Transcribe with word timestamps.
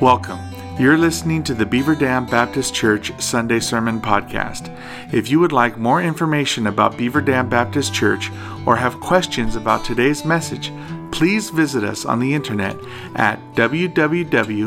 Welcome. 0.00 0.40
You're 0.78 0.98
listening 0.98 1.42
to 1.44 1.54
the 1.54 1.64
Beaver 1.64 1.94
Dam 1.94 2.26
Baptist 2.26 2.74
Church 2.74 3.18
Sunday 3.18 3.60
Sermon 3.60 3.98
Podcast. 3.98 4.70
If 5.10 5.30
you 5.30 5.40
would 5.40 5.52
like 5.52 5.78
more 5.78 6.02
information 6.02 6.66
about 6.66 6.98
Beaver 6.98 7.22
Dam 7.22 7.48
Baptist 7.48 7.94
Church 7.94 8.30
or 8.66 8.76
have 8.76 9.00
questions 9.00 9.56
about 9.56 9.86
today's 9.86 10.22
message, 10.22 10.70
please 11.12 11.48
visit 11.48 11.82
us 11.82 12.04
on 12.04 12.20
the 12.20 12.34
internet 12.34 12.76
at 13.14 13.40
www.bdbc.org. 13.54 14.66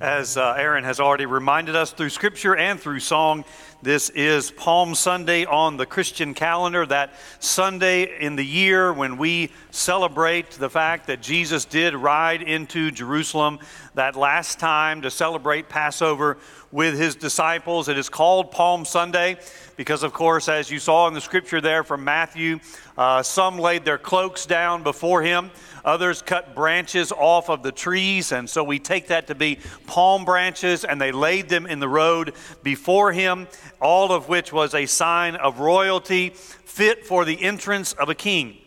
As 0.00 0.36
uh, 0.36 0.54
Aaron 0.56 0.84
has 0.84 1.00
already 1.00 1.26
reminded 1.26 1.74
us 1.74 1.90
through 1.92 2.10
scripture 2.10 2.54
and 2.54 2.78
through 2.78 3.00
song, 3.00 3.44
this 3.80 4.10
is 4.10 4.50
Palm 4.50 4.96
Sunday 4.96 5.44
on 5.44 5.76
the 5.76 5.86
Christian 5.86 6.34
calendar, 6.34 6.84
that 6.86 7.14
Sunday 7.38 8.18
in 8.20 8.34
the 8.34 8.44
year 8.44 8.92
when 8.92 9.16
we 9.18 9.52
celebrate 9.70 10.50
the 10.50 10.68
fact 10.68 11.06
that 11.06 11.22
Jesus 11.22 11.64
did 11.64 11.94
ride 11.94 12.42
into 12.42 12.90
Jerusalem 12.90 13.60
that 13.94 14.16
last 14.16 14.58
time 14.58 15.02
to 15.02 15.10
celebrate 15.10 15.68
Passover 15.68 16.38
with 16.70 16.98
his 16.98 17.14
disciples. 17.14 17.88
It 17.88 17.96
is 17.96 18.08
called 18.08 18.50
Palm 18.50 18.84
Sunday 18.84 19.38
because, 19.76 20.02
of 20.02 20.12
course, 20.12 20.48
as 20.48 20.70
you 20.70 20.78
saw 20.78 21.08
in 21.08 21.14
the 21.14 21.20
scripture 21.20 21.60
there 21.60 21.84
from 21.84 22.04
Matthew, 22.04 22.58
uh, 22.96 23.22
some 23.22 23.58
laid 23.58 23.84
their 23.84 23.98
cloaks 23.98 24.44
down 24.44 24.82
before 24.82 25.22
him. 25.22 25.50
Others 25.84 26.22
cut 26.22 26.54
branches 26.54 27.12
off 27.12 27.48
of 27.48 27.62
the 27.62 27.72
trees, 27.72 28.32
and 28.32 28.50
so 28.50 28.62
we 28.62 28.78
take 28.78 29.06
that 29.06 29.28
to 29.28 29.34
be 29.34 29.58
palm 29.86 30.24
branches, 30.24 30.84
and 30.84 31.00
they 31.00 31.12
laid 31.12 31.48
them 31.48 31.66
in 31.66 31.78
the 31.78 31.88
road 31.88 32.34
before 32.62 33.12
him, 33.12 33.46
all 33.80 34.12
of 34.12 34.28
which 34.28 34.52
was 34.52 34.74
a 34.74 34.86
sign 34.86 35.36
of 35.36 35.60
royalty 35.60 36.30
fit 36.30 37.06
for 37.06 37.24
the 37.24 37.42
entrance 37.42 37.92
of 37.92 38.08
a 38.08 38.14
king. 38.14 38.58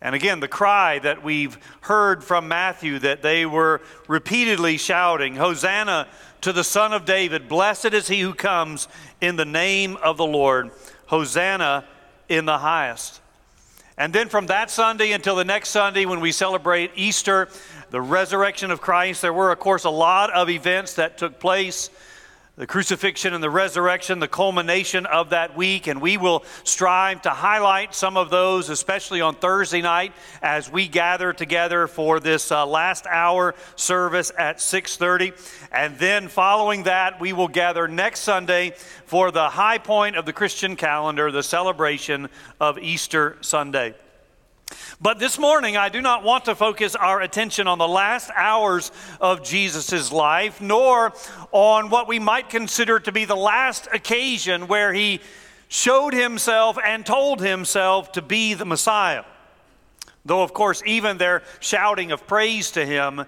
And 0.00 0.16
again, 0.16 0.40
the 0.40 0.48
cry 0.48 0.98
that 0.98 1.22
we've 1.22 1.56
heard 1.82 2.24
from 2.24 2.48
Matthew 2.48 2.98
that 2.98 3.22
they 3.22 3.46
were 3.46 3.80
repeatedly 4.08 4.76
shouting, 4.76 5.36
Hosanna 5.36 6.08
to 6.40 6.52
the 6.52 6.64
Son 6.64 6.92
of 6.92 7.04
David, 7.04 7.48
blessed 7.48 7.94
is 7.94 8.08
he 8.08 8.20
who 8.20 8.34
comes 8.34 8.88
in 9.20 9.36
the 9.36 9.44
name 9.44 9.96
of 10.02 10.16
the 10.16 10.26
Lord, 10.26 10.72
Hosanna 11.06 11.84
in 12.28 12.46
the 12.46 12.58
highest. 12.58 13.20
And 13.96 14.12
then 14.12 14.28
from 14.28 14.46
that 14.46 14.70
Sunday 14.70 15.12
until 15.12 15.36
the 15.36 15.44
next 15.44 15.68
Sunday, 15.68 16.04
when 16.04 16.18
we 16.18 16.32
celebrate 16.32 16.90
Easter, 16.96 17.48
the 17.90 18.00
resurrection 18.00 18.72
of 18.72 18.80
Christ, 18.80 19.22
there 19.22 19.32
were, 19.32 19.52
of 19.52 19.60
course, 19.60 19.84
a 19.84 19.90
lot 19.90 20.32
of 20.32 20.50
events 20.50 20.94
that 20.94 21.18
took 21.18 21.38
place 21.38 21.90
the 22.56 22.66
crucifixion 22.66 23.32
and 23.32 23.42
the 23.42 23.48
resurrection, 23.48 24.18
the 24.18 24.28
culmination 24.28 25.06
of 25.06 25.30
that 25.30 25.56
week, 25.56 25.86
and 25.86 26.02
we 26.02 26.18
will 26.18 26.44
strive 26.64 27.22
to 27.22 27.30
highlight 27.30 27.94
some 27.94 28.18
of 28.18 28.28
those, 28.28 28.68
especially 28.68 29.22
on 29.22 29.34
Thursday 29.34 29.80
night, 29.80 30.12
as 30.42 30.70
we 30.70 30.86
gather 30.86 31.32
together 31.32 31.86
for 31.86 32.20
this 32.20 32.52
uh, 32.52 32.66
last 32.66 33.06
hour 33.06 33.54
service 33.74 34.30
at 34.36 34.58
6:30. 34.58 35.32
And 35.72 35.98
then 35.98 36.28
following 36.28 36.82
that, 36.82 37.20
we 37.20 37.32
will 37.32 37.48
gather 37.48 37.88
next 37.88 38.20
Sunday 38.20 38.74
for 39.06 39.30
the 39.30 39.48
high 39.48 39.78
point 39.78 40.16
of 40.16 40.26
the 40.26 40.32
Christian 40.34 40.76
calendar, 40.76 41.30
the 41.30 41.42
celebration 41.42 42.28
of 42.60 42.78
Easter 42.78 43.38
Sunday. 43.40 43.94
But 45.02 45.18
this 45.18 45.36
morning, 45.36 45.76
I 45.76 45.88
do 45.88 46.00
not 46.00 46.22
want 46.22 46.44
to 46.44 46.54
focus 46.54 46.94
our 46.94 47.20
attention 47.20 47.66
on 47.66 47.78
the 47.78 47.88
last 47.88 48.30
hours 48.36 48.92
of 49.20 49.42
Jesus' 49.42 50.12
life, 50.12 50.60
nor 50.60 51.12
on 51.50 51.90
what 51.90 52.06
we 52.06 52.20
might 52.20 52.48
consider 52.48 53.00
to 53.00 53.10
be 53.10 53.24
the 53.24 53.34
last 53.34 53.88
occasion 53.92 54.68
where 54.68 54.92
he 54.92 55.18
showed 55.66 56.14
himself 56.14 56.78
and 56.84 57.04
told 57.04 57.40
himself 57.40 58.12
to 58.12 58.22
be 58.22 58.54
the 58.54 58.64
Messiah. 58.64 59.24
Though, 60.24 60.44
of 60.44 60.54
course, 60.54 60.84
even 60.86 61.18
their 61.18 61.42
shouting 61.58 62.12
of 62.12 62.28
praise 62.28 62.70
to 62.70 62.86
him 62.86 63.24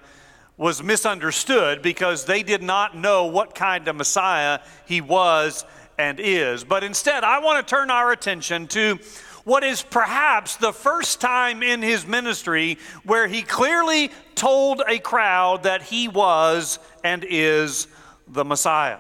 was 0.56 0.81
misunderstood 0.81 1.82
because 1.82 2.25
they 2.25 2.44
did 2.44 2.62
not 2.62 2.97
know 2.97 3.27
what 3.27 3.56
kind 3.56 3.88
of 3.88 3.97
Messiah 3.97 4.60
he 4.87 5.00
was 5.00 5.65
and 5.98 6.21
is. 6.21 6.62
But 6.62 6.84
instead, 6.84 7.25
I 7.25 7.41
want 7.41 7.66
to 7.66 7.75
turn 7.75 7.91
our 7.91 8.12
attention 8.12 8.69
to 8.69 9.00
what 9.44 9.62
is 9.62 9.82
perhaps 9.82 10.56
the 10.56 10.72
first 10.72 11.21
time 11.21 11.62
in 11.62 11.82
his 11.82 12.06
ministry 12.06 12.78
where 13.05 13.28
he 13.28 13.43
clearly 13.43 14.10
told 14.34 14.82
a 14.88 14.99
crowd 14.99 15.65
that 15.65 15.82
he 15.82 16.09
was 16.09 16.78
and 17.03 17.25
is 17.28 17.87
the 18.27 18.44
Messiah. 18.44 18.99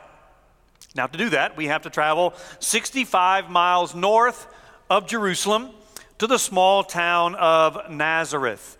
Now, 0.94 1.06
to 1.06 1.18
do 1.18 1.30
that, 1.30 1.56
we 1.56 1.66
have 1.66 1.82
to 1.82 1.90
travel 1.90 2.34
65 2.60 3.50
miles 3.50 3.94
north 3.94 4.46
of 4.88 5.06
Jerusalem 5.08 5.70
to 6.18 6.26
the 6.26 6.38
small 6.38 6.84
town 6.84 7.34
of 7.34 7.90
Nazareth. 7.90 8.78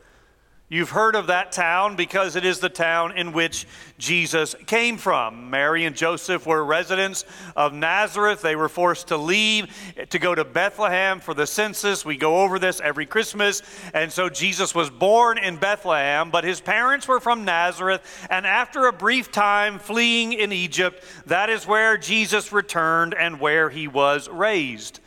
You've 0.75 0.91
heard 0.91 1.15
of 1.15 1.29
that 1.29 1.53
town 1.53 1.95
because 1.95 2.35
it 2.35 2.45
is 2.45 2.59
the 2.59 2.69
town 2.69 3.17
in 3.17 3.31
which 3.31 3.65
Jesus 3.97 4.57
came 4.67 4.97
from. 4.97 5.49
Mary 5.49 5.85
and 5.85 5.95
Joseph 5.95 6.47
were 6.47 6.65
residents 6.65 7.25
of 7.55 7.73
Nazareth. 7.73 8.43
They 8.43 8.57
were 8.57 8.69
forced 8.69 9.07
to 9.07 9.17
leave 9.17 9.73
to 10.11 10.19
go 10.19 10.35
to 10.35 10.45
Bethlehem 10.45 11.21
for 11.21 11.33
the 11.33 11.47
census. 11.47 12.05
We 12.05 12.17
go 12.17 12.43
over 12.43 12.59
this 12.59 12.81
every 12.81 13.07
Christmas. 13.07 13.62
And 13.95 14.11
so 14.11 14.29
Jesus 14.29 14.75
was 14.75 14.91
born 14.91 15.39
in 15.39 15.59
Bethlehem, 15.59 16.33
but 16.33 16.43
his 16.43 16.61
parents 16.61 17.06
were 17.06 17.21
from 17.21 17.45
Nazareth. 17.45 18.27
And 18.29 18.45
after 18.45 18.89
a 18.89 18.93
brief 18.93 19.31
time 19.31 19.79
fleeing 19.79 20.33
in 20.33 20.51
Egypt, 20.51 21.05
that 21.27 21.51
is 21.51 21.69
where 21.69 21.97
Jesus 21.97 22.51
returned 22.51 23.15
and 23.15 23.39
where 23.39 23.71
he 23.71 23.87
was 23.87 24.29
raised. 24.29 24.99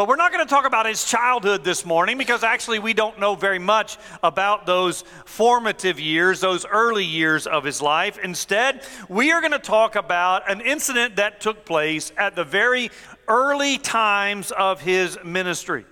But 0.00 0.08
we're 0.08 0.16
not 0.16 0.32
going 0.32 0.46
to 0.46 0.48
talk 0.48 0.64
about 0.64 0.86
his 0.86 1.04
childhood 1.04 1.62
this 1.62 1.84
morning 1.84 2.16
because 2.16 2.42
actually 2.42 2.78
we 2.78 2.94
don't 2.94 3.18
know 3.18 3.34
very 3.34 3.58
much 3.58 3.98
about 4.22 4.64
those 4.64 5.04
formative 5.26 6.00
years, 6.00 6.40
those 6.40 6.64
early 6.64 7.04
years 7.04 7.46
of 7.46 7.64
his 7.64 7.82
life. 7.82 8.18
Instead, 8.18 8.82
we 9.10 9.30
are 9.30 9.42
going 9.42 9.52
to 9.52 9.58
talk 9.58 9.96
about 9.96 10.50
an 10.50 10.62
incident 10.62 11.16
that 11.16 11.42
took 11.42 11.66
place 11.66 12.12
at 12.16 12.34
the 12.34 12.44
very 12.44 12.90
early 13.28 13.76
times 13.76 14.52
of 14.52 14.80
his 14.80 15.18
ministry. 15.22 15.84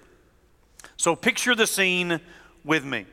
So 0.97 1.15
picture 1.15 1.55
the 1.55 1.67
scene 1.67 2.19
with 2.65 2.87
me. 2.87 3.05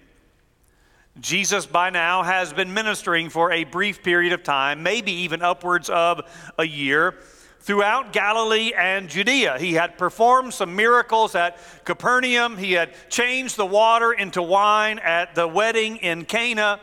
Jesus, 1.19 1.65
by 1.65 1.89
now, 1.89 2.23
has 2.23 2.53
been 2.53 2.73
ministering 2.73 3.27
for 3.29 3.51
a 3.51 3.65
brief 3.65 4.01
period 4.01 4.31
of 4.31 4.43
time, 4.43 4.81
maybe 4.81 5.11
even 5.11 5.41
upwards 5.41 5.89
of 5.89 6.21
a 6.57 6.65
year 6.65 7.15
throughout 7.65 8.13
Galilee 8.13 8.73
and 8.77 9.09
Judea. 9.09 9.57
He 9.57 9.73
had 9.73 9.97
performed 9.97 10.53
some 10.53 10.75
miracles 10.75 11.33
at 11.33 11.57
Capernaum, 11.83 12.57
he 12.57 12.73
had 12.73 12.91
changed 13.09 13.57
the 13.57 13.65
water 13.65 14.13
into 14.13 14.43
wine 14.43 14.99
at 14.99 15.33
the 15.33 15.47
wedding 15.47 15.97
in 15.97 16.25
Cana. 16.25 16.79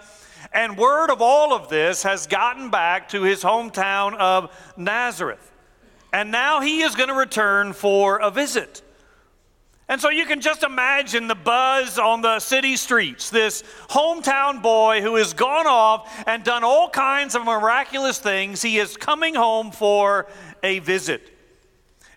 And 0.52 0.76
word 0.76 1.10
of 1.10 1.22
all 1.22 1.54
of 1.54 1.68
this 1.68 2.02
has 2.02 2.26
gotten 2.26 2.68
back 2.68 3.10
to 3.10 3.22
his 3.22 3.44
hometown 3.44 4.16
of 4.16 4.50
Nazareth. 4.76 5.52
And 6.12 6.32
now 6.32 6.60
he 6.60 6.82
is 6.82 6.96
going 6.96 7.08
to 7.08 7.14
return 7.14 7.72
for 7.72 8.18
a 8.18 8.30
visit. 8.32 8.82
And 9.92 10.00
so 10.00 10.08
you 10.08 10.24
can 10.24 10.40
just 10.40 10.62
imagine 10.62 11.28
the 11.28 11.34
buzz 11.34 11.98
on 11.98 12.22
the 12.22 12.40
city 12.40 12.76
streets. 12.76 13.28
This 13.28 13.62
hometown 13.90 14.62
boy 14.62 15.02
who 15.02 15.16
has 15.16 15.34
gone 15.34 15.66
off 15.66 16.10
and 16.26 16.42
done 16.42 16.64
all 16.64 16.88
kinds 16.88 17.34
of 17.34 17.44
miraculous 17.44 18.18
things, 18.18 18.62
he 18.62 18.78
is 18.78 18.96
coming 18.96 19.34
home 19.34 19.70
for 19.70 20.28
a 20.62 20.78
visit. 20.78 21.30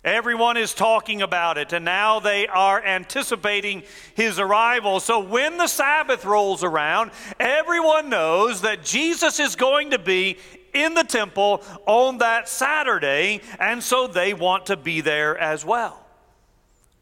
Everyone 0.06 0.56
is 0.56 0.74
talking 0.74 1.22
about 1.22 1.58
it, 1.58 1.74
and 1.74 1.84
now 1.84 2.22
they 2.22 2.48
are 2.48 2.82
anticipating 2.82 3.84
his 4.14 4.40
arrival. 4.40 5.02
So 5.02 5.20
when 5.20 5.58
the 5.58 5.68
Sabbath 5.68 6.24
rolls 6.24 6.64
around, 6.64 7.12
everyone 7.42 8.08
knows 8.08 8.62
that 8.62 8.86
Jesus 8.86 9.38
is 9.42 9.58
going 9.58 9.92
to 9.92 10.00
be 10.00 10.38
in 10.74 10.94
the 10.94 11.04
temple 11.04 11.62
on 11.86 12.20
that 12.20 12.48
Saturday, 12.48 13.42
and 13.60 13.84
so 13.84 14.08
they 14.08 14.34
want 14.34 14.68
to 14.68 14.78
be 14.78 15.02
there 15.02 15.38
as 15.38 15.66
well. 15.66 16.05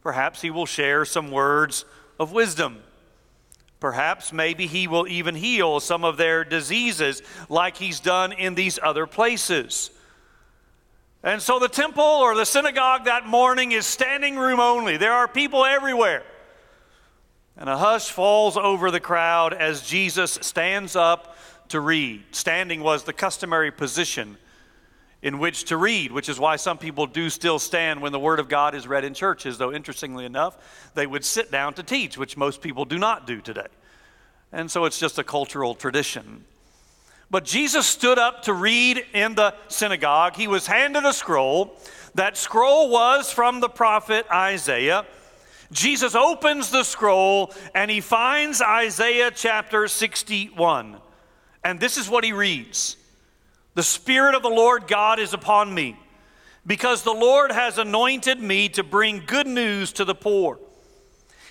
Perhaps 0.03 0.41
he 0.41 0.51
will 0.51 0.65
share 0.65 1.05
some 1.05 1.31
words 1.31 1.85
of 2.19 2.33
wisdom. 2.33 2.83
Perhaps 3.79 4.31
maybe 4.31 4.67
he 4.67 4.88
will 4.88 5.07
even 5.07 5.35
heal 5.35 5.79
some 5.79 6.03
of 6.03 6.17
their 6.17 6.44
diseases 6.44 7.21
like 7.50 7.77
he's 7.77 8.00
done 8.00 8.33
in 8.33 8.55
these 8.55 8.77
other 8.83 9.07
places. 9.07 9.91
And 11.23 11.41
so 11.41 11.57
the 11.57 11.69
temple 11.69 12.03
or 12.03 12.35
the 12.35 12.45
synagogue 12.45 13.05
that 13.05 13.25
morning 13.25 13.71
is 13.71 13.85
standing 13.85 14.35
room 14.35 14.59
only. 14.59 14.97
There 14.97 15.13
are 15.13 15.27
people 15.27 15.65
everywhere. 15.65 16.23
And 17.55 17.69
a 17.69 17.77
hush 17.77 18.09
falls 18.09 18.57
over 18.57 18.91
the 18.91 19.00
crowd 19.00 19.53
as 19.53 19.81
Jesus 19.83 20.38
stands 20.41 20.95
up 20.97 21.38
to 21.69 21.79
read. 21.79 22.23
Standing 22.31 22.81
was 22.81 23.03
the 23.03 23.13
customary 23.13 23.71
position 23.71 24.38
in 25.24 25.40
which 25.40 25.64
to 25.64 25.78
read, 25.78 26.12
which 26.12 26.28
is 26.28 26.38
why 26.38 26.58
some 26.58 26.78
people 26.78 27.08
do 27.08 27.30
still 27.30 27.58
stand 27.58 28.02
when 28.02 28.12
the 28.12 28.20
Word 28.20 28.40
of 28.40 28.50
God 28.50 28.75
is 28.75 28.86
read 28.86 29.06
in 29.06 29.14
churches, 29.14 29.58
though 29.58 29.74
interestingly 29.74 30.25
enough, 30.25 30.58
they 30.96 31.08
would 31.08 31.24
sit 31.24 31.50
down 31.50 31.74
to 31.75 31.81
teach, 31.81 32.18
which 32.18 32.36
most 32.36 32.62
people 32.62 32.84
do 32.84 33.00
not 33.00 33.25
do 33.25 33.40
today. 33.40 33.68
And 34.52 34.70
so 34.70 34.84
it's 34.84 35.00
just 35.00 35.18
a 35.18 35.24
cultural 35.24 35.75
tradition. 35.75 36.44
But 37.31 37.46
Jesus 37.46 37.88
stood 37.88 38.20
up 38.20 38.44
to 38.44 38.54
read 38.54 39.04
in 39.14 39.34
the 39.34 39.56
synagogue. 39.70 40.36
He 40.36 40.48
was 40.48 40.68
handed 40.68 41.06
a 41.06 41.14
scroll. 41.14 41.74
That 42.16 42.36
scroll 42.36 42.92
was 42.92 43.31
from 43.31 43.62
the 43.62 43.70
prophet 43.70 44.25
Isaiah. 44.30 45.06
Jesus 45.72 46.16
opens 46.16 46.70
the 46.70 46.84
scroll 46.84 47.54
and 47.74 47.90
he 47.90 48.02
finds 48.02 48.62
Isaiah 48.62 49.31
chapter 49.34 49.88
61. 49.88 50.98
And 51.64 51.80
this 51.80 51.98
is 51.98 52.10
what 52.10 52.25
he 52.25 52.34
reads 52.34 52.98
The 53.75 53.84
Spirit 53.84 54.36
of 54.36 54.44
the 54.44 54.50
Lord 54.50 54.88
God 54.88 55.20
is 55.20 55.34
upon 55.34 55.74
me, 55.74 55.98
because 56.66 57.04
the 57.04 57.14
Lord 57.14 57.52
has 57.52 57.78
anointed 57.78 58.40
me 58.40 58.70
to 58.70 58.84
bring 58.84 59.24
good 59.25 59.48
news 59.48 59.92
to 59.94 60.06
the 60.06 60.16
poor. 60.16 60.60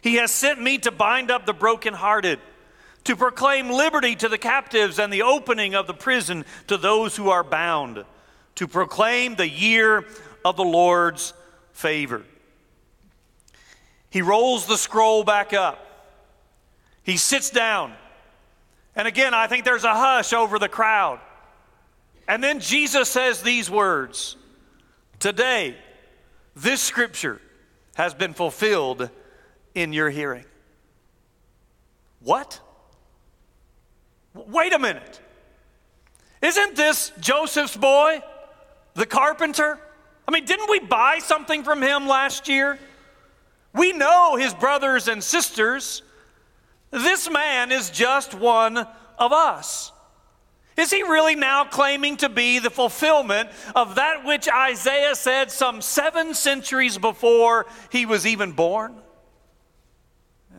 He 0.01 0.15
has 0.17 0.31
sent 0.31 0.61
me 0.61 0.79
to 0.79 0.91
bind 0.91 1.31
up 1.31 1.47
the 1.47 1.53
brokenhearted 1.53 2.39
to 3.05 3.17
proclaim 3.17 3.69
liberty 3.69 4.15
to 4.17 4.29
the 4.29 4.39
captives 4.39 4.99
and 4.99 5.13
the 5.13 5.23
opening 5.23 5.75
of 5.75 5.87
the 5.87 5.95
prison 5.95 6.45
to 6.69 6.77
those 6.77 7.17
who 7.17 7.31
are 7.31 7.43
bound, 7.43 8.05
to 8.55 8.69
proclaim 8.69 9.35
the 9.35 9.49
year 9.49 10.07
of 10.45 10.57
the 10.57 10.65
Lord's 10.65 11.33
favor. 11.73 12.23
He 14.11 14.23
rolls 14.23 14.67
the 14.67 14.77
scroll 14.77 15.25
back 15.25 15.53
up. 15.53 15.85
He 17.03 17.17
sits 17.17 17.51
down. 17.51 17.95
And 18.95 19.09
again, 19.09 19.35
I 19.35 19.47
think 19.47 19.65
there's 19.65 19.85
a 19.85 19.95
hush 19.95 20.33
over 20.33 20.59
the 20.59 20.69
crowd. 20.69 21.19
And 22.29 22.43
then 22.43 22.61
Jesus 22.61 23.09
says 23.09 23.43
these 23.43 23.71
words 23.71 24.37
Today, 25.19 25.77
this 26.57 26.81
scripture 26.81 27.41
has 27.95 28.15
been 28.15 28.35
fulfilled 28.35 29.11
in 29.75 29.93
your 29.93 30.11
hearing. 30.11 30.45
What? 32.21 32.61
Wait 34.35 34.73
a 34.73 34.79
minute. 34.79 35.21
Isn't 36.41 36.75
this 36.75 37.13
Joseph's 37.21 37.77
boy, 37.77 38.21
the 38.95 39.07
carpenter? 39.07 39.79
I 40.27 40.31
mean, 40.31 40.45
didn't 40.45 40.71
we 40.71 40.81
buy 40.81 41.19
something 41.19 41.63
from 41.63 41.83
him 41.83 42.07
last 42.07 42.49
year? 42.49 42.79
We 43.75 43.93
know 43.93 44.37
his 44.37 44.55
brothers 44.55 45.09
and 45.09 45.23
sisters. 45.23 46.03
This 46.91 47.31
man 47.31 47.73
is 47.73 47.91
just 47.91 48.35
one 48.35 48.79
of 49.19 49.33
us. 49.33 49.93
Is 50.77 50.91
he 50.91 51.03
really 51.03 51.35
now 51.35 51.65
claiming 51.65 52.17
to 52.19 52.29
be 52.29 52.59
the 52.59 52.71
fulfillment 52.71 53.51
of 53.75 53.97
that 53.97 54.25
which 54.25 54.49
Isaiah 54.49 55.15
said 55.15 55.51
some 55.51 55.83
seven 55.83 56.35
centuries 56.35 56.99
before 56.99 57.67
he 57.91 58.07
was 58.07 58.27
even 58.27 58.53
born? 58.53 58.97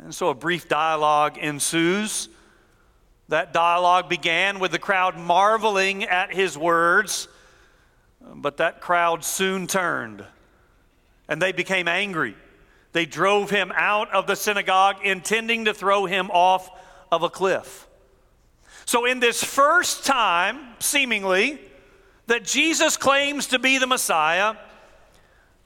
And 0.04 0.14
so 0.14 0.30
a 0.30 0.36
brief 0.36 0.68
dialogue 0.68 1.38
ensues 1.38 2.30
that 3.30 3.54
dialogue 3.54 4.10
began 4.10 4.60
with 4.60 4.72
the 4.72 4.80
crowd 4.80 5.18
marveling 5.18 6.04
at 6.04 6.34
his 6.34 6.58
words, 6.58 7.28
but 8.22 8.58
that 8.58 8.82
crowd 8.82 9.24
soon 9.24 9.66
turned 9.66 10.24
and 11.28 11.42
they 11.42 11.52
became 11.52 11.88
angry. 11.88 12.36
They 12.92 13.06
drove 13.06 13.50
him 13.50 13.72
out 13.76 14.14
of 14.14 14.28
the 14.28 14.36
synagogue, 14.36 14.98
intending 15.04 15.66
to 15.66 15.74
throw 15.74 16.06
him 16.06 16.30
off 16.32 16.70
of 17.12 17.24
a 17.24 17.30
cliff. 17.30 17.88
So, 18.86 19.06
in 19.06 19.20
this 19.20 19.44
first 19.44 20.06
time, 20.06 20.60
seemingly, 20.80 21.60
that 22.28 22.44
Jesus 22.44 22.98
claims 22.98 23.48
to 23.48 23.60
be 23.60 23.78
the 23.78 23.88
Messiah, 23.88 24.56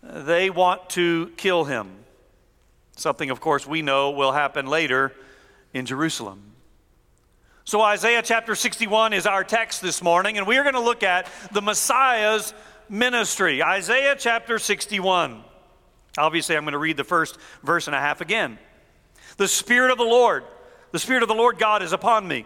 they 0.04 0.50
want 0.50 0.90
to 0.92 1.32
kill 1.38 1.66
him. 1.66 1.92
Something, 2.96 3.30
of 3.30 3.40
course, 3.40 3.68
we 3.68 3.82
know 3.82 4.12
will 4.12 4.32
happen 4.32 4.66
later 4.68 5.14
in 5.74 5.86
Jerusalem. 5.86 6.42
So, 7.64 7.82
Isaiah 7.82 8.22
chapter 8.24 8.56
61 8.56 9.14
is 9.14 9.26
our 9.26 9.44
text 9.44 9.82
this 9.82 10.02
morning, 10.02 10.38
and 10.38 10.48
we 10.48 10.58
are 10.58 10.64
going 10.64 10.76
to 10.76 10.80
look 10.80 11.04
at 11.04 11.28
the 11.52 11.62
Messiah's 11.62 12.54
ministry. 12.90 13.62
Isaiah 13.62 14.16
chapter 14.18 14.58
61. 14.58 15.44
Obviously, 16.18 16.56
I'm 16.56 16.64
going 16.64 16.72
to 16.72 16.78
read 16.80 16.98
the 16.98 17.04
first 17.04 17.38
verse 17.64 17.88
and 17.88 17.96
a 17.96 18.00
half 18.00 18.22
again. 18.22 18.58
The 19.38 19.48
Spirit 19.48 19.92
of 19.92 19.98
the 19.98 20.04
Lord, 20.04 20.44
the 20.92 21.00
Spirit 21.00 21.24
of 21.24 21.30
the 21.30 21.36
Lord 21.36 21.60
God 21.60 21.84
is 21.84 21.94
upon 21.94 22.28
me, 22.28 22.46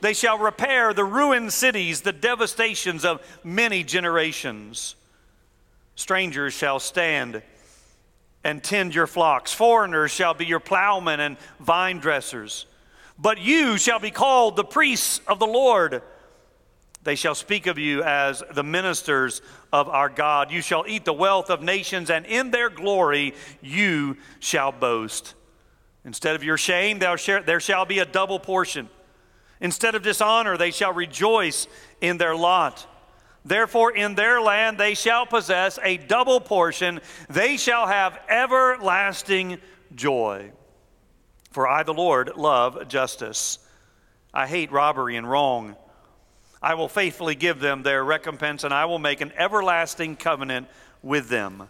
They 0.00 0.14
shall 0.14 0.38
repair 0.38 0.94
the 0.94 1.04
ruined 1.04 1.52
cities, 1.52 2.00
the 2.00 2.12
devastations 2.12 3.04
of 3.04 3.20
many 3.44 3.84
generations. 3.84 4.96
Strangers 5.94 6.54
shall 6.54 6.80
stand 6.80 7.42
and 8.42 8.64
tend 8.64 8.94
your 8.94 9.06
flocks. 9.06 9.52
Foreigners 9.52 10.10
shall 10.10 10.32
be 10.32 10.46
your 10.46 10.60
plowmen 10.60 11.20
and 11.20 11.36
vine 11.58 11.98
dressers. 11.98 12.64
But 13.18 13.38
you 13.38 13.76
shall 13.76 13.98
be 13.98 14.10
called 14.10 14.56
the 14.56 14.64
priests 14.64 15.20
of 15.26 15.38
the 15.38 15.46
Lord. 15.46 16.02
They 17.02 17.16
shall 17.16 17.34
speak 17.34 17.66
of 17.66 17.78
you 17.78 18.02
as 18.02 18.42
the 18.54 18.62
ministers 18.62 19.42
of 19.72 19.90
our 19.90 20.08
God. 20.08 20.50
You 20.50 20.62
shall 20.62 20.84
eat 20.86 21.04
the 21.04 21.12
wealth 21.12 21.50
of 21.50 21.62
nations, 21.62 22.08
and 22.08 22.24
in 22.24 22.50
their 22.50 22.70
glory 22.70 23.34
you 23.60 24.16
shall 24.38 24.72
boast. 24.72 25.34
Instead 26.06 26.34
of 26.34 26.42
your 26.42 26.56
shame, 26.56 26.98
there 26.98 27.60
shall 27.60 27.84
be 27.84 27.98
a 27.98 28.06
double 28.06 28.38
portion. 28.38 28.88
Instead 29.60 29.94
of 29.94 30.02
dishonor, 30.02 30.56
they 30.56 30.70
shall 30.70 30.92
rejoice 30.92 31.66
in 32.00 32.18
their 32.18 32.34
lot. 32.34 32.86
Therefore, 33.44 33.90
in 33.90 34.14
their 34.14 34.40
land 34.40 34.78
they 34.78 34.94
shall 34.94 35.26
possess 35.26 35.78
a 35.82 35.96
double 35.96 36.40
portion. 36.40 37.00
They 37.28 37.56
shall 37.56 37.86
have 37.86 38.18
everlasting 38.28 39.58
joy. 39.94 40.52
For 41.50 41.66
I, 41.66 41.82
the 41.82 41.94
Lord, 41.94 42.36
love 42.36 42.88
justice. 42.88 43.58
I 44.32 44.46
hate 44.46 44.70
robbery 44.70 45.16
and 45.16 45.28
wrong. 45.28 45.76
I 46.62 46.74
will 46.74 46.88
faithfully 46.88 47.34
give 47.34 47.58
them 47.58 47.82
their 47.82 48.04
recompense, 48.04 48.64
and 48.64 48.72
I 48.72 48.84
will 48.84 48.98
make 48.98 49.20
an 49.20 49.32
everlasting 49.36 50.16
covenant 50.16 50.68
with 51.02 51.28
them. 51.28 51.68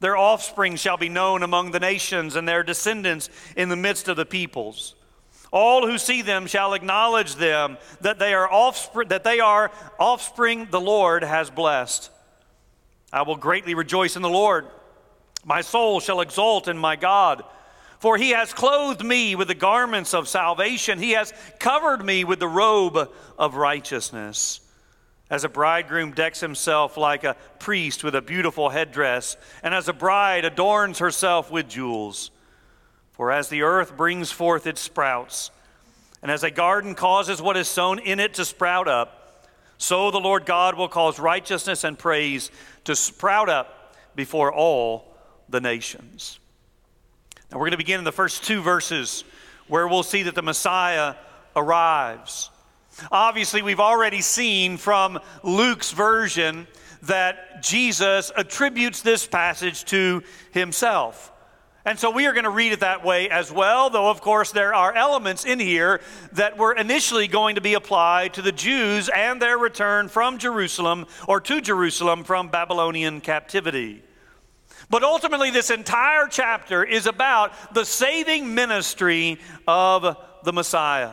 Their 0.00 0.16
offspring 0.16 0.76
shall 0.76 0.96
be 0.96 1.08
known 1.08 1.42
among 1.42 1.70
the 1.70 1.80
nations, 1.80 2.34
and 2.34 2.48
their 2.48 2.62
descendants 2.62 3.30
in 3.56 3.68
the 3.68 3.76
midst 3.76 4.08
of 4.08 4.16
the 4.16 4.26
peoples. 4.26 4.95
All 5.52 5.86
who 5.86 5.98
see 5.98 6.22
them 6.22 6.46
shall 6.46 6.74
acknowledge 6.74 7.36
them 7.36 7.78
that 8.00 8.18
they 8.18 8.34
are 8.34 8.50
offspring, 8.50 9.08
that 9.08 9.24
they 9.24 9.40
are 9.40 9.70
offspring 9.98 10.68
the 10.70 10.80
Lord 10.80 11.22
has 11.22 11.50
blessed. 11.50 12.10
I 13.12 13.22
will 13.22 13.36
greatly 13.36 13.74
rejoice 13.74 14.16
in 14.16 14.22
the 14.22 14.28
Lord. 14.28 14.66
My 15.44 15.60
soul 15.60 16.00
shall 16.00 16.20
exult 16.20 16.68
in 16.68 16.76
my 16.76 16.96
God. 16.96 17.44
For 17.98 18.18
he 18.18 18.30
has 18.30 18.52
clothed 18.52 19.04
me 19.04 19.34
with 19.36 19.48
the 19.48 19.54
garments 19.54 20.12
of 20.12 20.28
salvation. 20.28 20.98
He 20.98 21.12
has 21.12 21.32
covered 21.58 22.04
me 22.04 22.24
with 22.24 22.40
the 22.40 22.48
robe 22.48 23.10
of 23.38 23.54
righteousness. 23.54 24.60
As 25.30 25.44
a 25.44 25.48
bridegroom 25.48 26.12
decks 26.12 26.40
himself 26.40 26.96
like 26.96 27.24
a 27.24 27.36
priest 27.58 28.04
with 28.04 28.14
a 28.14 28.22
beautiful 28.22 28.68
headdress, 28.68 29.36
and 29.62 29.74
as 29.74 29.88
a 29.88 29.92
bride 29.92 30.44
adorns 30.44 30.98
herself 30.98 31.50
with 31.50 31.68
jewels. 31.68 32.30
For 33.16 33.32
as 33.32 33.48
the 33.48 33.62
earth 33.62 33.96
brings 33.96 34.30
forth 34.30 34.66
its 34.66 34.80
sprouts, 34.80 35.50
and 36.22 36.30
as 36.30 36.42
a 36.42 36.50
garden 36.50 36.94
causes 36.94 37.40
what 37.40 37.56
is 37.56 37.68
sown 37.68 37.98
in 37.98 38.20
it 38.20 38.34
to 38.34 38.44
sprout 38.44 38.88
up, 38.88 39.48
so 39.78 40.10
the 40.10 40.20
Lord 40.20 40.46
God 40.46 40.76
will 40.76 40.88
cause 40.88 41.18
righteousness 41.18 41.84
and 41.84 41.98
praise 41.98 42.50
to 42.84 42.94
sprout 42.94 43.48
up 43.48 43.94
before 44.14 44.52
all 44.52 45.14
the 45.48 45.60
nations. 45.60 46.38
Now, 47.50 47.58
we're 47.58 47.66
going 47.66 47.72
to 47.72 47.76
begin 47.78 47.98
in 47.98 48.04
the 48.04 48.12
first 48.12 48.44
two 48.44 48.60
verses 48.60 49.24
where 49.68 49.86
we'll 49.86 50.02
see 50.02 50.24
that 50.24 50.34
the 50.34 50.42
Messiah 50.42 51.14
arrives. 51.54 52.50
Obviously, 53.10 53.62
we've 53.62 53.80
already 53.80 54.20
seen 54.20 54.76
from 54.76 55.18
Luke's 55.42 55.92
version 55.92 56.66
that 57.02 57.62
Jesus 57.62 58.32
attributes 58.36 59.02
this 59.02 59.26
passage 59.26 59.84
to 59.86 60.22
himself. 60.52 61.32
And 61.86 62.00
so 62.00 62.10
we 62.10 62.26
are 62.26 62.32
going 62.32 62.44
to 62.44 62.50
read 62.50 62.72
it 62.72 62.80
that 62.80 63.04
way 63.04 63.30
as 63.30 63.52
well, 63.52 63.90
though, 63.90 64.10
of 64.10 64.20
course, 64.20 64.50
there 64.50 64.74
are 64.74 64.92
elements 64.92 65.44
in 65.44 65.60
here 65.60 66.00
that 66.32 66.58
were 66.58 66.72
initially 66.72 67.28
going 67.28 67.54
to 67.54 67.60
be 67.60 67.74
applied 67.74 68.34
to 68.34 68.42
the 68.42 68.50
Jews 68.50 69.08
and 69.08 69.40
their 69.40 69.56
return 69.56 70.08
from 70.08 70.38
Jerusalem 70.38 71.06
or 71.28 71.40
to 71.42 71.60
Jerusalem 71.60 72.24
from 72.24 72.48
Babylonian 72.48 73.20
captivity. 73.20 74.02
But 74.90 75.04
ultimately, 75.04 75.52
this 75.52 75.70
entire 75.70 76.26
chapter 76.26 76.82
is 76.82 77.06
about 77.06 77.72
the 77.72 77.84
saving 77.84 78.52
ministry 78.52 79.38
of 79.68 80.16
the 80.42 80.52
Messiah. 80.52 81.12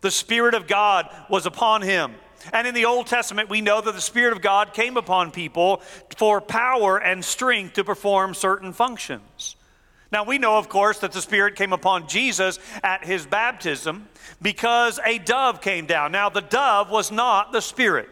The 0.00 0.12
Spirit 0.12 0.54
of 0.54 0.68
God 0.68 1.10
was 1.28 1.44
upon 1.44 1.82
him. 1.82 2.14
And 2.52 2.68
in 2.68 2.74
the 2.74 2.84
Old 2.84 3.08
Testament, 3.08 3.50
we 3.50 3.62
know 3.62 3.80
that 3.80 3.96
the 3.96 4.00
Spirit 4.00 4.32
of 4.32 4.42
God 4.42 4.74
came 4.74 4.96
upon 4.96 5.32
people 5.32 5.82
for 6.16 6.40
power 6.40 6.98
and 6.98 7.24
strength 7.24 7.74
to 7.74 7.82
perform 7.82 8.34
certain 8.34 8.72
functions. 8.72 9.56
Now, 10.10 10.24
we 10.24 10.38
know, 10.38 10.56
of 10.56 10.68
course, 10.68 10.98
that 11.00 11.12
the 11.12 11.20
Spirit 11.20 11.54
came 11.54 11.72
upon 11.72 12.08
Jesus 12.08 12.58
at 12.82 13.04
his 13.04 13.26
baptism 13.26 14.08
because 14.40 14.98
a 15.04 15.18
dove 15.18 15.60
came 15.60 15.84
down. 15.86 16.12
Now, 16.12 16.30
the 16.30 16.40
dove 16.40 16.90
was 16.90 17.12
not 17.12 17.52
the 17.52 17.60
Spirit. 17.60 18.08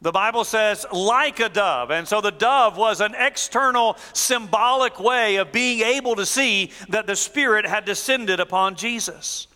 The 0.00 0.12
Bible 0.12 0.44
says, 0.44 0.86
like 0.92 1.40
a 1.40 1.48
dove. 1.48 1.90
And 1.90 2.06
so 2.06 2.20
the 2.20 2.32
dove 2.32 2.76
was 2.76 3.00
an 3.00 3.14
external, 3.16 3.96
symbolic 4.12 4.98
way 4.98 5.36
of 5.36 5.52
being 5.52 5.80
able 5.80 6.16
to 6.16 6.26
see 6.26 6.72
that 6.88 7.06
the 7.06 7.16
Spirit 7.16 7.66
had 7.66 7.84
descended 7.84 8.40
upon 8.40 8.74
Jesus. 8.74 9.46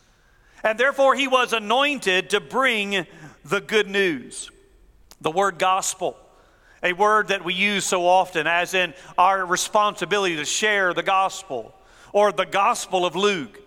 And 0.65 0.79
therefore, 0.79 1.17
he 1.17 1.27
was 1.27 1.53
anointed 1.53 2.31
to 2.31 2.41
bring 2.41 3.07
the 3.45 3.61
good 3.61 3.89
news, 3.89 4.51
the 5.21 5.31
word 5.31 5.59
gospel 5.59 6.17
a 6.83 6.93
word 6.93 7.29
that 7.29 7.45
we 7.45 7.55
use 7.55 7.85
so 7.85 8.07
often, 8.07 8.47
as 8.47 8.75
in 8.75 8.95
our 9.17 9.45
responsibility 9.47 10.37
to 10.37 10.45
share 10.45 10.93
the 10.93 11.03
gospel 11.03 11.75
or 12.13 12.33
the 12.33 12.47
gospel 12.47 13.07
of 13.07 13.17
Luke. 13.17 13.61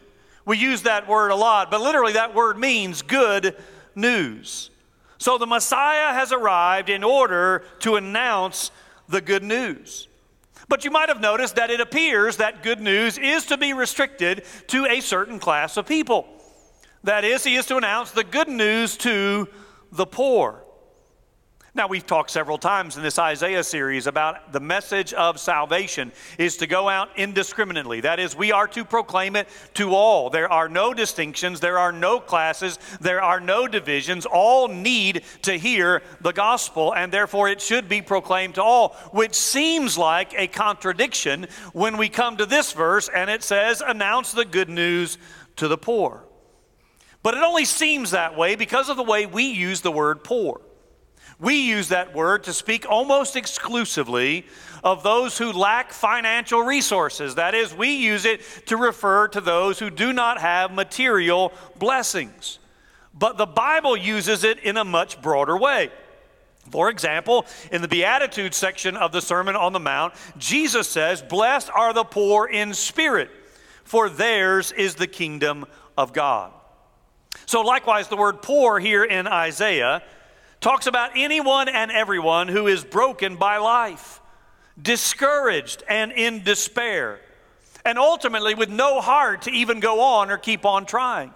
We 0.46 0.58
use 0.58 0.84
that 0.84 1.08
word 1.08 1.32
a 1.32 1.36
lot, 1.36 1.72
but 1.72 1.82
literally 1.82 2.14
that 2.14 2.36
word 2.36 2.58
means 2.58 3.02
good 3.02 3.56
news. 3.96 4.70
So 5.18 5.38
the 5.38 5.48
Messiah 5.48 6.14
has 6.14 6.32
arrived 6.32 6.90
in 6.90 7.04
order 7.04 7.64
to 7.80 7.96
announce 7.96 8.70
the 9.08 9.22
good 9.22 9.44
news. 9.44 10.08
But 10.68 10.84
you 10.84 10.92
might 10.92 11.10
have 11.10 11.22
noticed 11.22 11.56
that 11.56 11.70
it 11.70 11.80
appears 11.80 12.38
that 12.38 12.64
good 12.64 12.82
news 12.82 13.18
is 13.18 13.46
to 13.48 13.58
be 13.58 13.74
restricted 13.74 14.44
to 14.68 14.86
a 14.86 15.00
certain 15.00 15.40
class 15.40 15.78
of 15.78 15.88
people. 15.88 16.28
That 17.04 17.24
is, 17.24 17.44
he 17.44 17.56
is 17.56 17.68
to 17.68 17.78
announce 17.78 18.12
the 18.12 18.24
good 18.24 18.48
news 18.48 18.98
to 18.98 19.48
the 19.92 20.08
poor. 20.08 20.65
Now, 21.76 21.88
we've 21.88 22.08
talked 22.08 22.32
several 22.32 22.58
times 22.58 22.96
in 22.96 23.04
this 23.04 23.20
Isaiah 23.20 23.62
series 23.62 24.08
about 24.08 24.54
the 24.54 24.62
message 24.62 25.12
of 25.12 25.38
salvation 25.42 26.14
is 26.38 26.56
to 26.58 26.68
go 26.68 26.88
out 26.88 27.10
indiscriminately. 27.18 28.00
That 28.00 28.18
is, 28.18 28.34
we 28.34 28.54
are 28.54 28.68
to 28.68 28.86
proclaim 28.86 29.36
it 29.36 29.50
to 29.74 29.94
all. 29.94 30.30
There 30.30 30.50
are 30.50 30.70
no 30.70 30.94
distinctions, 30.94 31.60
there 31.60 31.78
are 31.78 31.92
no 31.92 32.22
classes, 32.22 32.80
there 33.02 33.22
are 33.22 33.42
no 33.42 33.68
divisions. 33.68 34.26
All 34.26 34.70
need 34.70 35.24
to 35.42 35.58
hear 35.58 36.02
the 36.22 36.32
gospel, 36.32 36.96
and 36.96 37.12
therefore 37.12 37.50
it 37.50 37.60
should 37.60 37.90
be 37.90 38.02
proclaimed 38.02 38.56
to 38.56 38.64
all, 38.64 38.96
which 39.12 39.36
seems 39.36 39.98
like 39.98 40.34
a 40.34 40.48
contradiction 40.48 41.46
when 41.74 41.98
we 41.98 42.08
come 42.08 42.38
to 42.38 42.46
this 42.46 42.72
verse 42.72 43.10
and 43.14 43.30
it 43.30 43.44
says, 43.44 43.84
Announce 43.86 44.32
the 44.32 44.46
good 44.46 44.70
news 44.70 45.18
to 45.58 45.68
the 45.68 45.78
poor. 45.78 46.24
But 47.22 47.34
it 47.34 47.44
only 47.44 47.66
seems 47.66 48.12
that 48.12 48.38
way 48.38 48.56
because 48.56 48.88
of 48.88 48.96
the 48.96 49.04
way 49.04 49.26
we 49.26 49.44
use 49.44 49.82
the 49.82 49.92
word 49.92 50.24
poor. 50.24 50.62
We 51.40 51.56
use 51.56 51.90
that 51.90 52.14
word 52.14 52.46
to 52.46 52.54
speak 52.54 52.90
almost 52.90 53.36
exclusively 53.36 54.46
of 54.84 55.04
those 55.04 55.38
who 55.38 55.52
lack 55.52 55.92
financial 55.92 56.62
resources. 56.62 57.36
That 57.36 57.54
is, 57.54 57.74
we 57.74 57.96
use 57.96 58.26
it 58.26 58.42
to 58.68 58.78
refer 58.78 59.28
to 59.30 59.42
those 59.42 59.80
who 59.80 59.90
do 59.90 60.14
not 60.14 60.40
have 60.40 60.72
material 60.72 61.52
blessings. 61.78 62.60
But 63.14 63.38
the 63.38 63.46
Bible 63.46 63.98
uses 63.98 64.44
it 64.44 64.60
in 64.60 64.78
a 64.78 64.86
much 64.86 65.22
broader 65.22 65.58
way. 65.58 65.90
For 66.72 66.90
example, 66.90 67.46
in 67.72 67.82
the 67.82 67.88
Beatitudes 67.88 68.58
section 68.58 68.98
of 68.98 69.12
the 69.12 69.22
Sermon 69.22 69.56
on 69.56 69.74
the 69.74 69.80
Mount, 69.80 70.14
Jesus 70.38 70.90
says, 70.90 71.22
Blessed 71.22 71.70
are 71.76 71.94
the 71.94 72.04
poor 72.04 72.48
in 72.48 72.74
spirit, 72.74 73.30
for 73.84 74.10
theirs 74.10 74.72
is 74.72 74.96
the 74.96 75.08
kingdom 75.08 75.66
of 75.98 76.12
God. 76.12 76.52
So, 77.46 77.62
likewise, 77.62 78.08
the 78.08 78.18
word 78.18 78.42
poor 78.42 78.80
here 78.80 79.04
in 79.04 79.28
Isaiah 79.28 80.02
talks 80.66 80.88
about 80.88 81.12
anyone 81.16 81.70
and 81.70 81.92
everyone 81.92 82.48
who 82.48 82.66
is 82.66 82.84
broken 82.84 83.36
by 83.36 83.58
life, 83.58 84.20
discouraged 84.82 85.84
and 85.88 86.12
in 86.12 86.42
despair, 86.42 87.20
and 87.86 88.00
ultimately 88.00 88.56
with 88.56 88.68
no 88.68 89.00
heart 89.00 89.44
to 89.44 89.52
even 89.52 89.80
go 89.80 90.02
on 90.02 90.32
or 90.32 90.40
keep 90.40 90.66
on 90.66 90.88
trying. 90.88 91.32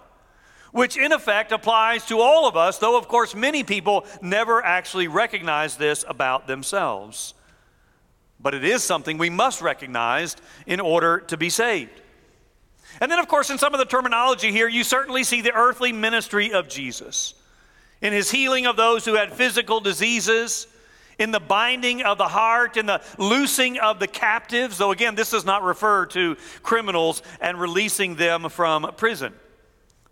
Which 0.72 0.96
in 0.96 1.12
effect 1.12 1.52
applies 1.52 2.04
to 2.06 2.18
all 2.18 2.48
of 2.48 2.56
us, 2.56 2.78
though 2.78 2.98
of 2.98 3.06
course 3.06 3.32
many 3.32 3.62
people 3.62 4.04
never 4.20 4.64
actually 4.64 5.06
recognize 5.06 5.76
this 5.76 6.04
about 6.08 6.48
themselves. 6.48 7.34
But 8.40 8.56
it 8.56 8.64
is 8.64 8.82
something 8.82 9.16
we 9.16 9.30
must 9.30 9.62
recognize 9.62 10.36
in 10.66 10.80
order 10.80 11.20
to 11.28 11.36
be 11.36 11.50
saved. 11.50 12.00
And 13.00 13.08
then, 13.12 13.20
of 13.20 13.28
course, 13.28 13.48
in 13.48 13.58
some 13.58 13.74
of 13.74 13.78
the 13.78 13.84
terminology 13.84 14.50
here, 14.50 14.66
you 14.66 14.82
certainly 14.82 15.22
see 15.22 15.40
the 15.40 15.52
earthly 15.52 15.92
ministry 15.92 16.52
of 16.52 16.68
Jesus 16.68 17.34
in 18.00 18.12
his 18.12 18.30
healing 18.30 18.66
of 18.66 18.76
those 18.76 19.04
who 19.04 19.14
had 19.14 19.32
physical 19.32 19.80
diseases, 19.80 20.66
in 21.18 21.32
the 21.32 21.40
binding 21.40 22.02
of 22.02 22.16
the 22.16 22.28
heart, 22.28 22.78
in 22.78 22.86
the 22.86 23.02
loosing 23.18 23.78
of 23.78 24.00
the 24.00 24.08
captives, 24.08 24.78
though 24.78 24.90
again, 24.90 25.14
this 25.14 25.30
does 25.30 25.44
not 25.44 25.62
refer 25.62 26.06
to 26.06 26.36
criminals 26.62 27.22
and 27.42 27.60
releasing 27.60 28.16
them 28.16 28.48
from 28.48 28.90
prison. 28.96 29.34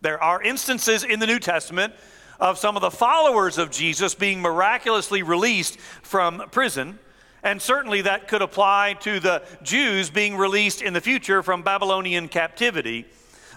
There 0.02 0.22
are 0.22 0.42
instances 0.42 1.04
in 1.04 1.18
the 1.18 1.26
New 1.26 1.38
Testament 1.38 1.94
of 2.38 2.58
some 2.58 2.76
of 2.76 2.82
the 2.82 2.90
followers 2.90 3.58
of 3.58 3.70
Jesus 3.70 4.14
being 4.14 4.40
miraculously 4.40 5.22
released 5.22 5.80
from 5.80 6.42
prison. 6.50 6.98
And 7.42 7.60
certainly 7.60 8.02
that 8.02 8.28
could 8.28 8.42
apply 8.42 8.94
to 9.00 9.18
the 9.18 9.42
Jews 9.62 10.10
being 10.10 10.36
released 10.36 10.82
in 10.82 10.92
the 10.92 11.00
future 11.00 11.42
from 11.42 11.62
Babylonian 11.62 12.28
captivity. 12.28 13.06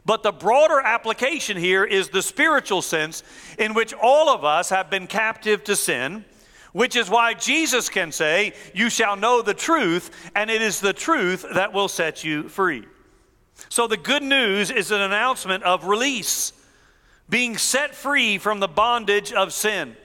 But 0.06 0.24
the 0.24 0.32
broader 0.32 0.80
application 0.80 1.58
here 1.58 1.84
is 1.84 2.10
the 2.10 2.22
spiritual 2.22 2.82
sense 2.82 3.24
in 3.60 3.74
which 3.74 3.94
all 3.94 4.30
of 4.30 4.44
us 4.44 4.70
have 4.70 4.90
been 4.90 5.08
captive 5.08 5.64
to 5.66 5.76
sin, 5.76 6.26
which 6.74 6.96
is 6.96 7.10
why 7.10 7.34
Jesus 7.34 7.90
can 7.90 8.12
say, 8.12 8.54
You 8.74 8.90
shall 8.90 9.16
know 9.16 9.42
the 9.42 9.54
truth, 9.54 10.32
and 10.36 10.50
it 10.50 10.62
is 10.62 10.80
the 10.80 10.94
truth 10.94 11.46
that 11.54 11.74
will 11.74 11.88
set 11.88 12.24
you 12.24 12.50
free. 12.50 12.86
So 13.70 13.88
the 13.88 13.98
good 13.98 14.24
news 14.24 14.72
is 14.72 14.90
an 14.90 15.02
announcement 15.02 15.64
of 15.64 15.86
release, 15.86 16.54
being 17.30 17.58
set 17.58 17.94
free 17.94 18.40
from 18.40 18.60
the 18.60 18.68
bondage 18.68 19.32
of 19.32 19.54
sin. 19.54 19.96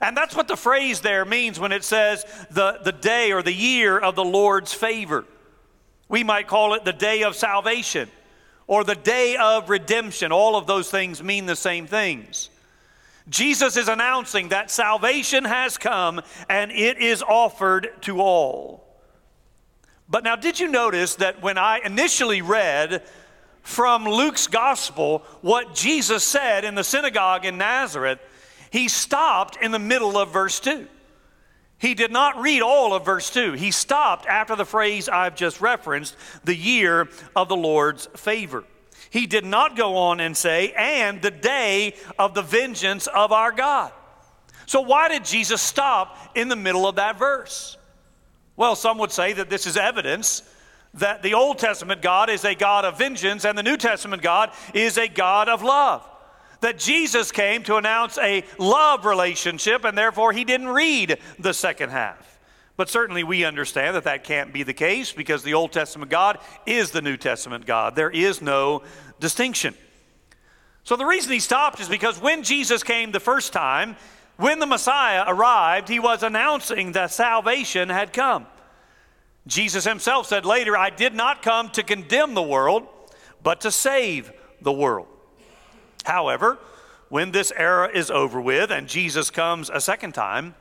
And 0.00 0.16
that's 0.16 0.36
what 0.36 0.48
the 0.48 0.56
phrase 0.56 1.00
there 1.00 1.24
means 1.24 1.58
when 1.58 1.72
it 1.72 1.84
says 1.84 2.24
the, 2.50 2.80
the 2.84 2.92
day 2.92 3.32
or 3.32 3.42
the 3.42 3.52
year 3.52 3.98
of 3.98 4.14
the 4.14 4.24
Lord's 4.24 4.74
favor. 4.74 5.24
We 6.08 6.22
might 6.22 6.46
call 6.46 6.74
it 6.74 6.84
the 6.84 6.92
day 6.92 7.24
of 7.24 7.34
salvation 7.34 8.10
or 8.72 8.84
the 8.84 8.94
day 8.94 9.36
of 9.36 9.68
redemption. 9.68 10.32
All 10.32 10.56
of 10.56 10.66
those 10.66 10.90
things 10.90 11.22
mean 11.22 11.44
the 11.44 11.54
same 11.54 11.86
things. 11.86 12.48
Jesus 13.28 13.76
is 13.76 13.86
announcing 13.86 14.48
that 14.48 14.70
salvation 14.70 15.44
has 15.44 15.76
come 15.76 16.22
and 16.48 16.72
it 16.72 16.96
is 16.96 17.22
offered 17.22 17.90
to 18.00 18.22
all. 18.22 18.82
But 20.08 20.24
now, 20.24 20.36
did 20.36 20.58
you 20.58 20.68
notice 20.68 21.16
that 21.16 21.42
when 21.42 21.58
I 21.58 21.80
initially 21.84 22.40
read 22.40 23.02
from 23.60 24.06
Luke's 24.06 24.46
gospel 24.46 25.22
what 25.42 25.74
Jesus 25.74 26.24
said 26.24 26.64
in 26.64 26.74
the 26.74 26.82
synagogue 26.82 27.44
in 27.44 27.58
Nazareth, 27.58 28.20
he 28.70 28.88
stopped 28.88 29.58
in 29.60 29.72
the 29.72 29.78
middle 29.78 30.16
of 30.16 30.32
verse 30.32 30.58
2. 30.60 30.88
He 31.82 31.94
did 31.94 32.12
not 32.12 32.40
read 32.40 32.62
all 32.62 32.94
of 32.94 33.04
verse 33.04 33.28
2. 33.30 33.54
He 33.54 33.72
stopped 33.72 34.24
after 34.26 34.54
the 34.54 34.64
phrase 34.64 35.08
I've 35.08 35.34
just 35.34 35.60
referenced, 35.60 36.16
the 36.44 36.54
year 36.54 37.08
of 37.34 37.48
the 37.48 37.56
Lord's 37.56 38.06
favor. 38.14 38.62
He 39.10 39.26
did 39.26 39.44
not 39.44 39.76
go 39.76 39.96
on 39.96 40.20
and 40.20 40.36
say, 40.36 40.72
and 40.78 41.20
the 41.20 41.32
day 41.32 41.96
of 42.20 42.34
the 42.34 42.42
vengeance 42.42 43.08
of 43.08 43.32
our 43.32 43.50
God. 43.50 43.90
So, 44.66 44.80
why 44.80 45.08
did 45.08 45.24
Jesus 45.24 45.60
stop 45.60 46.16
in 46.36 46.46
the 46.46 46.54
middle 46.54 46.86
of 46.86 46.94
that 46.94 47.18
verse? 47.18 47.76
Well, 48.54 48.76
some 48.76 48.96
would 48.98 49.10
say 49.10 49.32
that 49.32 49.50
this 49.50 49.66
is 49.66 49.76
evidence 49.76 50.44
that 50.94 51.24
the 51.24 51.34
Old 51.34 51.58
Testament 51.58 52.00
God 52.00 52.30
is 52.30 52.44
a 52.44 52.54
God 52.54 52.84
of 52.84 52.96
vengeance 52.96 53.44
and 53.44 53.58
the 53.58 53.62
New 53.64 53.76
Testament 53.76 54.22
God 54.22 54.52
is 54.72 54.98
a 54.98 55.08
God 55.08 55.48
of 55.48 55.64
love 55.64 56.08
that 56.62 56.78
Jesus 56.78 57.30
came 57.30 57.62
to 57.64 57.76
announce 57.76 58.16
a 58.18 58.44
love 58.56 59.04
relationship, 59.04 59.84
and 59.84 59.96
therefore 59.96 60.32
he 60.32 60.44
didn't 60.44 60.68
read 60.68 61.18
the 61.38 61.52
second 61.52 61.90
half. 61.90 62.38
But 62.76 62.88
certainly 62.88 63.22
we 63.22 63.44
understand 63.44 63.94
that 63.96 64.04
that 64.04 64.24
can't 64.24 64.52
be 64.52 64.62
the 64.62 64.72
case 64.72 65.12
because 65.12 65.42
the 65.42 65.54
Old 65.54 65.72
Testament 65.72 66.10
God 66.10 66.38
is 66.64 66.90
the 66.90 67.02
New 67.02 67.16
Testament 67.16 67.66
God. 67.66 67.94
There 67.94 68.10
is 68.10 68.40
no 68.40 68.82
distinction. 69.20 69.74
So 70.84 70.96
the 70.96 71.04
reason 71.04 71.32
he 71.32 71.40
stopped 71.40 71.80
is 71.80 71.88
because 71.88 72.20
when 72.20 72.42
Jesus 72.42 72.82
came 72.82 73.12
the 73.12 73.20
first 73.20 73.52
time, 73.52 73.96
when 74.36 74.58
the 74.58 74.66
Messiah 74.66 75.24
arrived, 75.26 75.88
he 75.88 76.00
was 76.00 76.22
announcing 76.22 76.92
that 76.92 77.10
salvation 77.10 77.88
had 77.88 78.12
come. 78.12 78.46
Jesus 79.46 79.84
himself 79.84 80.26
said 80.26 80.46
later, 80.46 80.76
I 80.76 80.90
did 80.90 81.14
not 81.14 81.42
come 81.42 81.70
to 81.70 81.82
condemn 81.82 82.34
the 82.34 82.42
world, 82.42 82.86
but 83.42 83.60
to 83.62 83.70
save 83.70 84.32
the 84.60 84.72
world. 84.72 85.08
However, 86.04 86.58
when 87.08 87.30
this 87.30 87.52
era 87.56 87.90
is 87.92 88.10
over 88.10 88.40
with 88.40 88.70
and 88.70 88.88
Jesus 88.88 89.30
comes 89.30 89.70
a 89.70 89.80
second 89.80 90.12
time, 90.12 90.54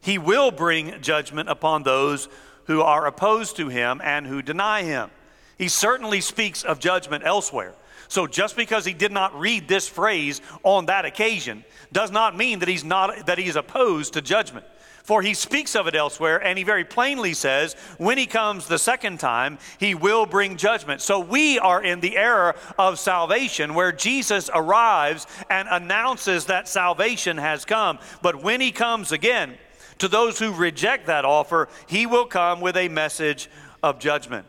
he 0.00 0.18
will 0.18 0.50
bring 0.50 1.00
judgment 1.00 1.48
upon 1.48 1.82
those 1.82 2.28
who 2.64 2.80
are 2.80 3.06
opposed 3.06 3.56
to 3.56 3.68
him 3.68 4.00
and 4.02 4.26
who 4.26 4.42
deny 4.42 4.82
him. 4.82 5.10
He 5.58 5.68
certainly 5.68 6.20
speaks 6.20 6.62
of 6.64 6.80
judgment 6.80 7.24
elsewhere. 7.24 7.74
So 8.08 8.26
just 8.26 8.56
because 8.56 8.84
he 8.84 8.92
did 8.92 9.12
not 9.12 9.38
read 9.38 9.68
this 9.68 9.88
phrase 9.88 10.40
on 10.62 10.86
that 10.86 11.04
occasion 11.04 11.64
does 11.92 12.10
not 12.10 12.36
mean 12.36 12.60
that 12.60 12.68
he's 12.68 12.84
not 12.84 13.26
that 13.26 13.38
he's 13.38 13.56
opposed 13.56 14.12
to 14.14 14.22
judgment. 14.22 14.66
For 15.06 15.22
he 15.22 15.34
speaks 15.34 15.76
of 15.76 15.86
it 15.86 15.94
elsewhere, 15.94 16.42
and 16.42 16.58
he 16.58 16.64
very 16.64 16.84
plainly 16.84 17.32
says, 17.32 17.74
when 17.96 18.18
he 18.18 18.26
comes 18.26 18.66
the 18.66 18.76
second 18.76 19.20
time, 19.20 19.58
he 19.78 19.94
will 19.94 20.26
bring 20.26 20.56
judgment. 20.56 21.00
So 21.00 21.20
we 21.20 21.60
are 21.60 21.80
in 21.80 22.00
the 22.00 22.16
era 22.16 22.56
of 22.76 22.98
salvation 22.98 23.74
where 23.74 23.92
Jesus 23.92 24.50
arrives 24.52 25.28
and 25.48 25.68
announces 25.70 26.46
that 26.46 26.66
salvation 26.66 27.36
has 27.36 27.64
come. 27.64 28.00
But 28.20 28.42
when 28.42 28.60
he 28.60 28.72
comes 28.72 29.12
again, 29.12 29.54
to 29.98 30.08
those 30.08 30.40
who 30.40 30.52
reject 30.52 31.06
that 31.06 31.24
offer, 31.24 31.68
he 31.86 32.06
will 32.06 32.26
come 32.26 32.60
with 32.60 32.76
a 32.76 32.88
message 32.88 33.48
of 33.84 34.00
judgment. 34.00 34.44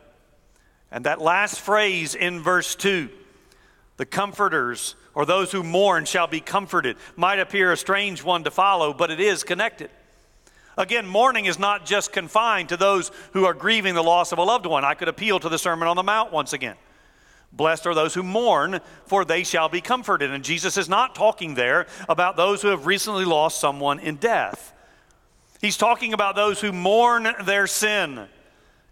And 0.91 1.05
that 1.05 1.21
last 1.21 1.61
phrase 1.61 2.15
in 2.15 2.41
verse 2.41 2.73
2 2.73 3.09
the 3.97 4.07
comforters 4.07 4.95
or 5.13 5.23
those 5.27 5.51
who 5.51 5.61
mourn 5.61 6.05
shall 6.05 6.27
be 6.27 6.41
comforted 6.41 6.97
might 7.15 7.37
appear 7.37 7.71
a 7.71 7.77
strange 7.77 8.23
one 8.23 8.43
to 8.43 8.51
follow, 8.51 8.91
but 8.91 9.11
it 9.11 9.19
is 9.19 9.43
connected. 9.43 9.91
Again, 10.77 11.07
mourning 11.07 11.45
is 11.45 11.57
not 11.57 11.85
just 11.85 12.11
confined 12.11 12.69
to 12.69 12.77
those 12.77 13.11
who 13.33 13.45
are 13.45 13.53
grieving 13.53 13.95
the 13.95 14.03
loss 14.03 14.31
of 14.31 14.37
a 14.37 14.43
loved 14.43 14.67
one. 14.67 14.85
I 14.85 14.93
could 14.93 15.07
appeal 15.07 15.39
to 15.39 15.49
the 15.49 15.57
Sermon 15.57 15.87
on 15.87 15.95
the 15.95 16.03
Mount 16.03 16.31
once 16.31 16.53
again. 16.53 16.75
Blessed 17.51 17.87
are 17.87 17.95
those 17.95 18.13
who 18.13 18.23
mourn, 18.23 18.79
for 19.05 19.25
they 19.25 19.43
shall 19.43 19.69
be 19.69 19.81
comforted. 19.81 20.31
And 20.31 20.43
Jesus 20.43 20.77
is 20.77 20.87
not 20.87 21.15
talking 21.15 21.55
there 21.55 21.87
about 22.07 22.37
those 22.37 22.61
who 22.61 22.67
have 22.67 22.85
recently 22.85 23.25
lost 23.25 23.59
someone 23.59 23.99
in 23.99 24.17
death. 24.17 24.73
He's 25.61 25.77
talking 25.77 26.13
about 26.13 26.35
those 26.35 26.61
who 26.61 26.71
mourn 26.71 27.27
their 27.45 27.65
sin, 27.65 28.27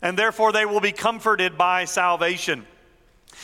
and 0.01 0.18
therefore 0.18 0.51
they 0.51 0.65
will 0.65 0.80
be 0.80 0.92
comforted 0.92 1.58
by 1.58 1.86
salvation. 1.86 2.65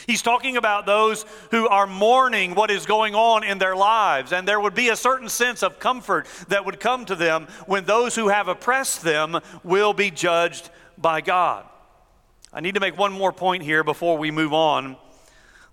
He's 0.07 0.21
talking 0.21 0.57
about 0.57 0.85
those 0.85 1.25
who 1.51 1.67
are 1.67 1.87
mourning 1.87 2.55
what 2.55 2.71
is 2.71 2.85
going 2.85 3.15
on 3.15 3.43
in 3.43 3.57
their 3.57 3.75
lives, 3.75 4.31
and 4.31 4.47
there 4.47 4.59
would 4.59 4.75
be 4.75 4.89
a 4.89 4.95
certain 4.95 5.29
sense 5.29 5.63
of 5.63 5.79
comfort 5.79 6.27
that 6.47 6.65
would 6.65 6.79
come 6.79 7.05
to 7.05 7.15
them 7.15 7.47
when 7.65 7.85
those 7.85 8.15
who 8.15 8.29
have 8.29 8.47
oppressed 8.47 9.03
them 9.03 9.39
will 9.63 9.93
be 9.93 10.11
judged 10.11 10.69
by 10.97 11.21
God. 11.21 11.65
I 12.53 12.59
need 12.59 12.75
to 12.75 12.81
make 12.81 12.97
one 12.97 13.13
more 13.13 13.31
point 13.31 13.63
here 13.63 13.83
before 13.83 14.17
we 14.17 14.31
move 14.31 14.53
on. 14.53 14.97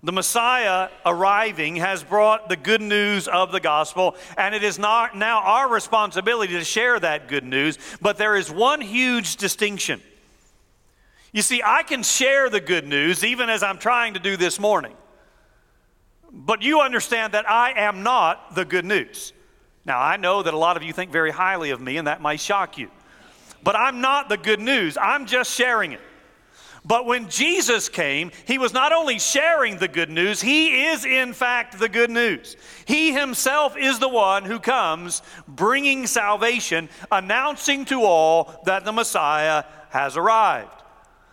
The 0.02 0.12
Messiah 0.12 0.90
arriving 1.04 1.76
has 1.76 2.04
brought 2.04 2.48
the 2.48 2.56
good 2.56 2.80
news 2.80 3.26
of 3.26 3.50
the 3.50 3.58
gospel, 3.58 4.14
and 4.36 4.54
it 4.54 4.62
is 4.62 4.78
not 4.78 5.16
now 5.16 5.40
our 5.40 5.68
responsibility 5.68 6.52
to 6.52 6.64
share 6.64 7.00
that 7.00 7.26
good 7.26 7.42
news, 7.42 7.78
but 8.00 8.16
there 8.16 8.36
is 8.36 8.48
one 8.48 8.80
huge 8.80 9.36
distinction. 9.36 10.00
You 11.32 11.42
see, 11.42 11.62
I 11.64 11.82
can 11.82 12.02
share 12.02 12.48
the 12.48 12.60
good 12.60 12.86
news 12.86 13.24
even 13.24 13.50
as 13.50 13.62
I'm 13.62 13.78
trying 13.78 14.14
to 14.14 14.20
do 14.20 14.36
this 14.36 14.58
morning. 14.58 14.94
But 16.30 16.62
you 16.62 16.80
understand 16.80 17.34
that 17.34 17.48
I 17.48 17.72
am 17.72 18.02
not 18.02 18.54
the 18.54 18.64
good 18.64 18.84
news. 18.84 19.32
Now, 19.84 20.00
I 20.00 20.16
know 20.16 20.42
that 20.42 20.52
a 20.52 20.58
lot 20.58 20.76
of 20.76 20.82
you 20.82 20.92
think 20.92 21.10
very 21.10 21.30
highly 21.30 21.70
of 21.70 21.80
me, 21.80 21.96
and 21.96 22.06
that 22.06 22.20
might 22.20 22.40
shock 22.40 22.76
you. 22.76 22.90
But 23.62 23.76
I'm 23.76 24.00
not 24.00 24.28
the 24.28 24.36
good 24.36 24.60
news, 24.60 24.96
I'm 25.00 25.26
just 25.26 25.52
sharing 25.52 25.92
it. 25.92 26.00
But 26.84 27.06
when 27.06 27.28
Jesus 27.28 27.88
came, 27.88 28.30
he 28.46 28.56
was 28.56 28.72
not 28.72 28.92
only 28.92 29.18
sharing 29.18 29.76
the 29.76 29.88
good 29.88 30.08
news, 30.08 30.40
he 30.40 30.86
is 30.86 31.04
in 31.04 31.32
fact 31.32 31.78
the 31.78 31.88
good 31.88 32.10
news. 32.10 32.56
He 32.86 33.12
himself 33.12 33.76
is 33.76 33.98
the 33.98 34.08
one 34.08 34.44
who 34.44 34.58
comes 34.58 35.22
bringing 35.46 36.06
salvation, 36.06 36.88
announcing 37.10 37.84
to 37.86 38.02
all 38.02 38.62
that 38.64 38.84
the 38.84 38.92
Messiah 38.92 39.64
has 39.90 40.16
arrived. 40.16 40.77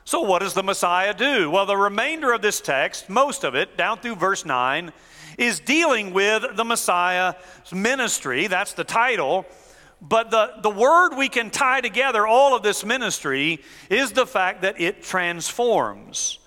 So, 0.07 0.21
what 0.21 0.39
does 0.43 0.53
the 0.53 0.61
Messiah 0.61 1.15
do? 1.15 1.49
Well, 1.49 1.65
the 1.65 1.75
remainder 1.75 2.31
of 2.31 2.43
this 2.43 2.61
text, 2.61 3.09
most 3.09 3.43
of 3.43 3.55
it, 3.55 3.75
down 3.75 3.97
through 3.97 4.17
verse 4.17 4.45
9, 4.45 4.93
is 5.39 5.59
dealing 5.59 6.13
with 6.13 6.55
the 6.55 6.63
Messiah's 6.63 7.35
ministry. 7.73 8.45
That's 8.45 8.73
the 8.73 8.83
title. 8.83 9.47
But 9.99 10.29
the, 10.29 10.53
the 10.61 10.69
word 10.69 11.15
we 11.15 11.27
can 11.27 11.49
tie 11.49 11.81
together 11.81 12.27
all 12.27 12.55
of 12.55 12.61
this 12.61 12.85
ministry 12.85 13.63
is 13.89 14.11
the 14.11 14.27
fact 14.27 14.61
that 14.61 14.79
it 14.79 15.01
transforms. 15.01 16.37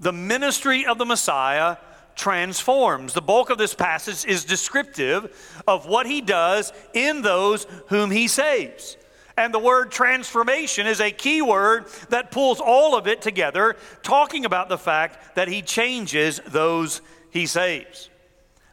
The 0.00 0.12
ministry 0.12 0.86
of 0.86 0.96
the 0.96 1.04
Messiah 1.04 1.76
transforms. 2.14 3.12
The 3.12 3.20
bulk 3.20 3.50
of 3.50 3.58
this 3.58 3.74
passage 3.74 4.24
is 4.24 4.46
descriptive 4.46 5.60
of 5.66 5.86
what 5.86 6.06
he 6.06 6.22
does 6.22 6.72
in 6.94 7.20
those 7.20 7.66
whom 7.88 8.10
he 8.10 8.26
saves. 8.26 8.96
And 9.36 9.52
the 9.52 9.58
word 9.58 9.90
transformation 9.90 10.86
is 10.86 11.00
a 11.00 11.10
key 11.10 11.42
word 11.42 11.86
that 12.08 12.30
pulls 12.30 12.60
all 12.60 12.96
of 12.96 13.06
it 13.06 13.20
together, 13.20 13.76
talking 14.02 14.44
about 14.44 14.68
the 14.68 14.78
fact 14.78 15.34
that 15.34 15.48
he 15.48 15.60
changes 15.60 16.40
those 16.46 17.02
he 17.30 17.46
saves. 17.46 18.08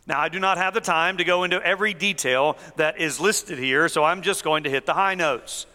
Now, 0.05 0.19
I 0.19 0.29
do 0.29 0.39
not 0.39 0.57
have 0.57 0.73
the 0.73 0.81
time 0.81 1.17
to 1.17 1.23
go 1.23 1.43
into 1.43 1.61
every 1.65 1.93
detail 1.93 2.57
that 2.75 2.99
is 2.99 3.19
listed 3.19 3.57
here, 3.57 3.87
so 3.87 4.03
I'm 4.03 4.21
just 4.21 4.43
going 4.43 4.63
to 4.63 4.69
hit 4.69 4.85
the 4.85 4.93
high 4.93 5.15
notes. 5.15 5.65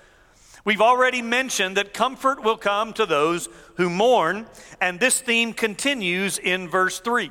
We've 0.64 0.82
already 0.82 1.22
mentioned 1.22 1.76
that 1.76 1.94
comfort 1.94 2.42
will 2.42 2.58
come 2.58 2.92
to 2.94 3.06
those 3.06 3.48
who 3.76 3.88
mourn, 3.88 4.46
and 4.80 5.00
this 5.00 5.20
theme 5.20 5.54
continues 5.54 6.38
in 6.38 6.68
verse 6.68 7.00
3. 7.00 7.30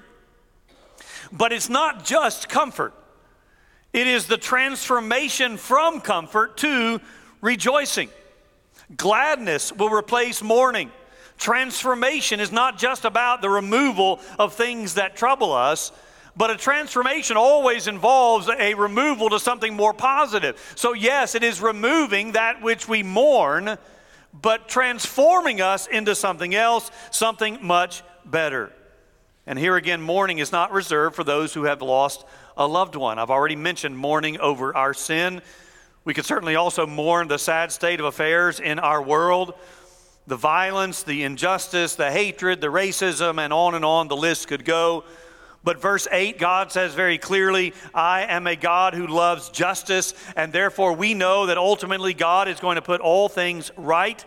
But 1.31 1.53
it's 1.53 1.69
not 1.69 2.03
just 2.03 2.49
comfort, 2.49 2.93
it 3.93 4.07
is 4.07 4.27
the 4.27 4.37
transformation 4.37 5.57
from 5.57 6.01
comfort 6.01 6.57
to 6.57 6.99
rejoicing. 7.41 8.09
Gladness 8.95 9.71
will 9.73 9.89
replace 9.89 10.41
mourning. 10.41 10.91
Transformation 11.37 12.39
is 12.39 12.51
not 12.51 12.77
just 12.77 13.05
about 13.05 13.41
the 13.41 13.49
removal 13.49 14.19
of 14.39 14.53
things 14.53 14.95
that 14.95 15.15
trouble 15.15 15.53
us, 15.53 15.91
but 16.35 16.51
a 16.51 16.55
transformation 16.55 17.35
always 17.35 17.87
involves 17.87 18.47
a 18.47 18.73
removal 18.75 19.29
to 19.31 19.39
something 19.39 19.75
more 19.75 19.93
positive. 19.93 20.73
So, 20.75 20.93
yes, 20.93 21.35
it 21.35 21.43
is 21.43 21.61
removing 21.61 22.33
that 22.33 22.61
which 22.61 22.87
we 22.87 23.01
mourn, 23.03 23.77
but 24.39 24.69
transforming 24.69 25.61
us 25.61 25.87
into 25.87 26.15
something 26.15 26.53
else, 26.53 26.91
something 27.11 27.59
much 27.61 28.03
better. 28.23 28.71
And 29.47 29.57
here 29.57 29.75
again, 29.75 30.01
mourning 30.01 30.39
is 30.39 30.51
not 30.51 30.71
reserved 30.71 31.15
for 31.15 31.23
those 31.23 31.53
who 31.53 31.63
have 31.63 31.81
lost 31.81 32.25
a 32.55 32.67
loved 32.67 32.95
one. 32.95 33.17
I've 33.17 33.31
already 33.31 33.55
mentioned 33.55 33.97
mourning 33.97 34.39
over 34.39 34.75
our 34.75 34.93
sin. 34.93 35.41
We 36.07 36.13
could 36.13 36.25
certainly 36.25 36.55
also 36.55 36.87
mourn 36.87 37.27
the 37.27 37.37
sad 37.37 37.69
state 37.69 37.99
of 37.99 38.05
affairs 38.05 38.61
in 38.61 38.79
our 38.79 39.01
world 39.01 39.53
the 40.25 40.37
violence, 40.37 41.03
the 41.03 41.23
injustice, 41.23 41.95
the 41.95 42.09
hatred, 42.09 42.61
the 42.61 42.67
racism, 42.67 43.43
and 43.43 43.51
on 43.51 43.75
and 43.75 43.83
on 43.83 44.07
the 44.07 44.15
list 44.15 44.47
could 44.47 44.63
go. 44.63 45.03
But 45.65 45.81
verse 45.81 46.07
8, 46.09 46.39
God 46.39 46.71
says 46.71 46.93
very 46.93 47.17
clearly, 47.17 47.73
I 47.93 48.21
am 48.21 48.47
a 48.47 48.55
God 48.55 48.93
who 48.93 49.05
loves 49.05 49.49
justice, 49.49 50.13
and 50.37 50.53
therefore 50.53 50.93
we 50.93 51.13
know 51.13 51.47
that 51.47 51.57
ultimately 51.57 52.13
God 52.13 52.47
is 52.47 52.61
going 52.61 52.75
to 52.75 52.81
put 52.81 53.01
all 53.01 53.27
things 53.27 53.69
right. 53.75 54.23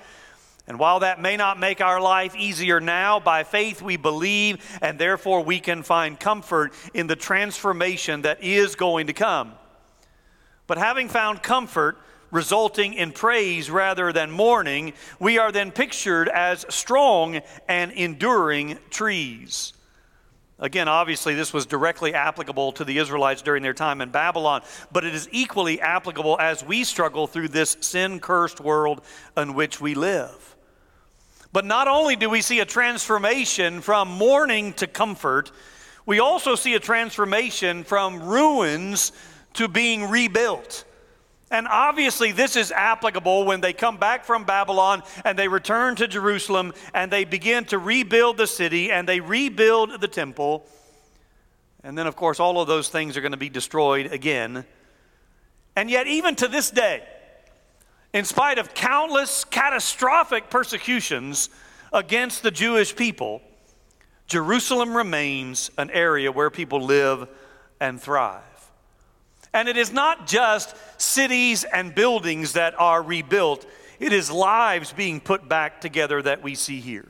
And 0.66 0.78
while 0.78 1.00
that 1.00 1.18
may 1.18 1.38
not 1.38 1.58
make 1.58 1.80
our 1.80 2.00
life 2.00 2.36
easier 2.36 2.78
now, 2.78 3.20
by 3.20 3.42
faith 3.42 3.80
we 3.80 3.96
believe, 3.96 4.62
and 4.82 4.98
therefore 4.98 5.42
we 5.42 5.60
can 5.60 5.82
find 5.82 6.20
comfort 6.20 6.74
in 6.92 7.06
the 7.06 7.16
transformation 7.16 8.20
that 8.22 8.44
is 8.44 8.76
going 8.76 9.06
to 9.06 9.14
come. 9.14 9.54
But 10.70 10.78
having 10.78 11.09
found 11.09 11.42
comfort, 11.42 11.98
resulting 12.30 12.94
in 12.94 13.11
praise 13.11 13.68
rather 13.68 14.12
than 14.12 14.30
mourning, 14.30 14.92
we 15.18 15.37
are 15.37 15.50
then 15.50 15.72
pictured 15.72 16.28
as 16.28 16.64
strong 16.68 17.40
and 17.66 17.90
enduring 17.90 18.78
trees. 18.88 19.72
Again, 20.61 20.87
obviously, 20.87 21.35
this 21.35 21.52
was 21.52 21.66
directly 21.66 22.14
applicable 22.14 22.70
to 22.74 22.85
the 22.85 22.98
Israelites 22.98 23.42
during 23.42 23.64
their 23.64 23.74
time 23.74 24.00
in 24.00 24.11
Babylon, 24.11 24.62
but 24.92 25.04
it 25.04 25.12
is 25.12 25.28
equally 25.33 25.80
applicable 25.80 26.38
as 26.38 26.62
we 26.62 26.85
struggle 26.85 27.26
through 27.26 27.48
this 27.48 27.76
sin 27.80 28.20
cursed 28.20 28.61
world 28.61 29.00
in 29.37 29.54
which 29.54 29.80
we 29.80 29.96
live. 29.96 30.54
But 31.52 31.64
not 31.64 31.88
only 31.88 32.14
do 32.14 32.30
we 32.30 32.42
see 32.42 32.61
a 32.61 32.64
transformation 32.64 33.80
from 33.80 34.06
mourning 34.06 34.74
to 34.74 34.87
comfort, 34.87 35.50
we 36.06 36.20
also 36.20 36.54
see 36.54 36.74
a 36.74 36.80
transformation 36.80 37.83
from 37.83 38.22
ruins 38.22 39.11
to 39.54 39.68
being 39.68 40.10
rebuilt. 40.10 40.84
And 41.50 41.66
obviously, 41.66 42.30
this 42.30 42.54
is 42.54 42.70
applicable 42.70 43.44
when 43.44 43.60
they 43.60 43.72
come 43.72 43.96
back 43.96 44.24
from 44.24 44.44
Babylon 44.44 45.02
and 45.24 45.36
they 45.36 45.48
return 45.48 45.96
to 45.96 46.06
Jerusalem 46.06 46.72
and 46.94 47.10
they 47.10 47.24
begin 47.24 47.64
to 47.66 47.78
rebuild 47.78 48.36
the 48.36 48.46
city 48.46 48.92
and 48.92 49.08
they 49.08 49.18
rebuild 49.18 50.00
the 50.00 50.08
temple. 50.08 50.64
And 51.82 51.98
then, 51.98 52.06
of 52.06 52.14
course, 52.14 52.38
all 52.38 52.60
of 52.60 52.68
those 52.68 52.88
things 52.88 53.16
are 53.16 53.20
going 53.20 53.32
to 53.32 53.38
be 53.38 53.48
destroyed 53.48 54.12
again. 54.12 54.64
And 55.74 55.90
yet, 55.90 56.06
even 56.06 56.36
to 56.36 56.46
this 56.46 56.70
day, 56.70 57.02
In 58.12 58.24
spite 58.24 58.58
of 58.58 58.74
countless 58.74 59.44
catastrophic 59.44 60.50
persecutions 60.50 61.48
against 61.92 62.42
the 62.42 62.50
Jewish 62.50 62.94
people, 62.96 63.40
Jerusalem 64.26 64.96
remains 64.96 65.70
an 65.78 65.90
area 65.90 66.32
where 66.32 66.50
people 66.50 66.80
live 66.80 67.28
and 67.80 68.00
thrive. 68.00 68.42
And 69.52 69.68
it 69.68 69.76
is 69.76 69.92
not 69.92 70.26
just 70.26 70.74
cities 71.00 71.64
and 71.64 71.94
buildings 71.94 72.52
that 72.52 72.78
are 72.78 73.02
rebuilt, 73.02 73.66
it 73.98 74.12
is 74.12 74.30
lives 74.30 74.92
being 74.92 75.20
put 75.20 75.48
back 75.48 75.80
together 75.80 76.22
that 76.22 76.42
we 76.42 76.54
see 76.54 76.80
here. 76.80 77.08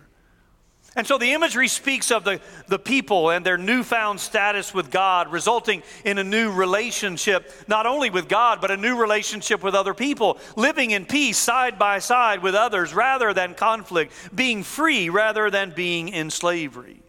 And 0.97 1.07
so 1.07 1.19
the 1.19 1.33
imagery 1.33 1.69
speaks 1.69 2.11
of 2.11 2.25
the, 2.25 2.41
the 2.67 2.79
people 2.79 3.31
and 3.31 3.47
their 3.47 3.57
newfound 3.57 4.19
status 4.19 4.75
with 4.75 4.91
God, 4.91 5.31
resulting 5.31 5.85
in 6.05 6.19
a 6.19 6.25
new 6.25 6.51
relationship, 6.51 7.53
not 7.69 7.87
only 7.87 8.11
with 8.11 8.29
God, 8.29 8.61
but 8.61 8.73
a 8.73 8.77
new 8.77 8.97
relationship 8.97 9.63
with 9.63 9.77
other 9.77 9.95
people, 9.95 10.39
living 10.57 10.91
in 10.91 11.07
peace 11.07 11.39
side 11.39 11.79
by 11.79 12.01
side 12.01 12.43
with 12.43 12.57
others 12.57 12.93
rather 12.93 13.33
than 13.33 13.55
conflict, 13.55 14.13
being 14.35 14.65
free 14.65 15.09
rather 15.11 15.49
than 15.49 15.71
being 15.71 16.09
in 16.09 16.29
slavery. 16.29 17.01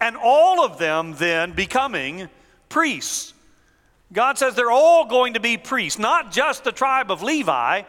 And 0.00 0.16
all 0.16 0.64
of 0.64 0.78
them 0.78 1.16
then 1.16 1.52
becoming 1.52 2.28
priests. 2.68 3.34
God 4.12 4.38
says 4.38 4.54
they're 4.54 4.70
all 4.70 5.04
going 5.04 5.34
to 5.34 5.40
be 5.40 5.56
priests, 5.56 5.98
not 5.98 6.32
just 6.32 6.64
the 6.64 6.72
tribe 6.72 7.10
of 7.10 7.22
Levi, 7.22 7.82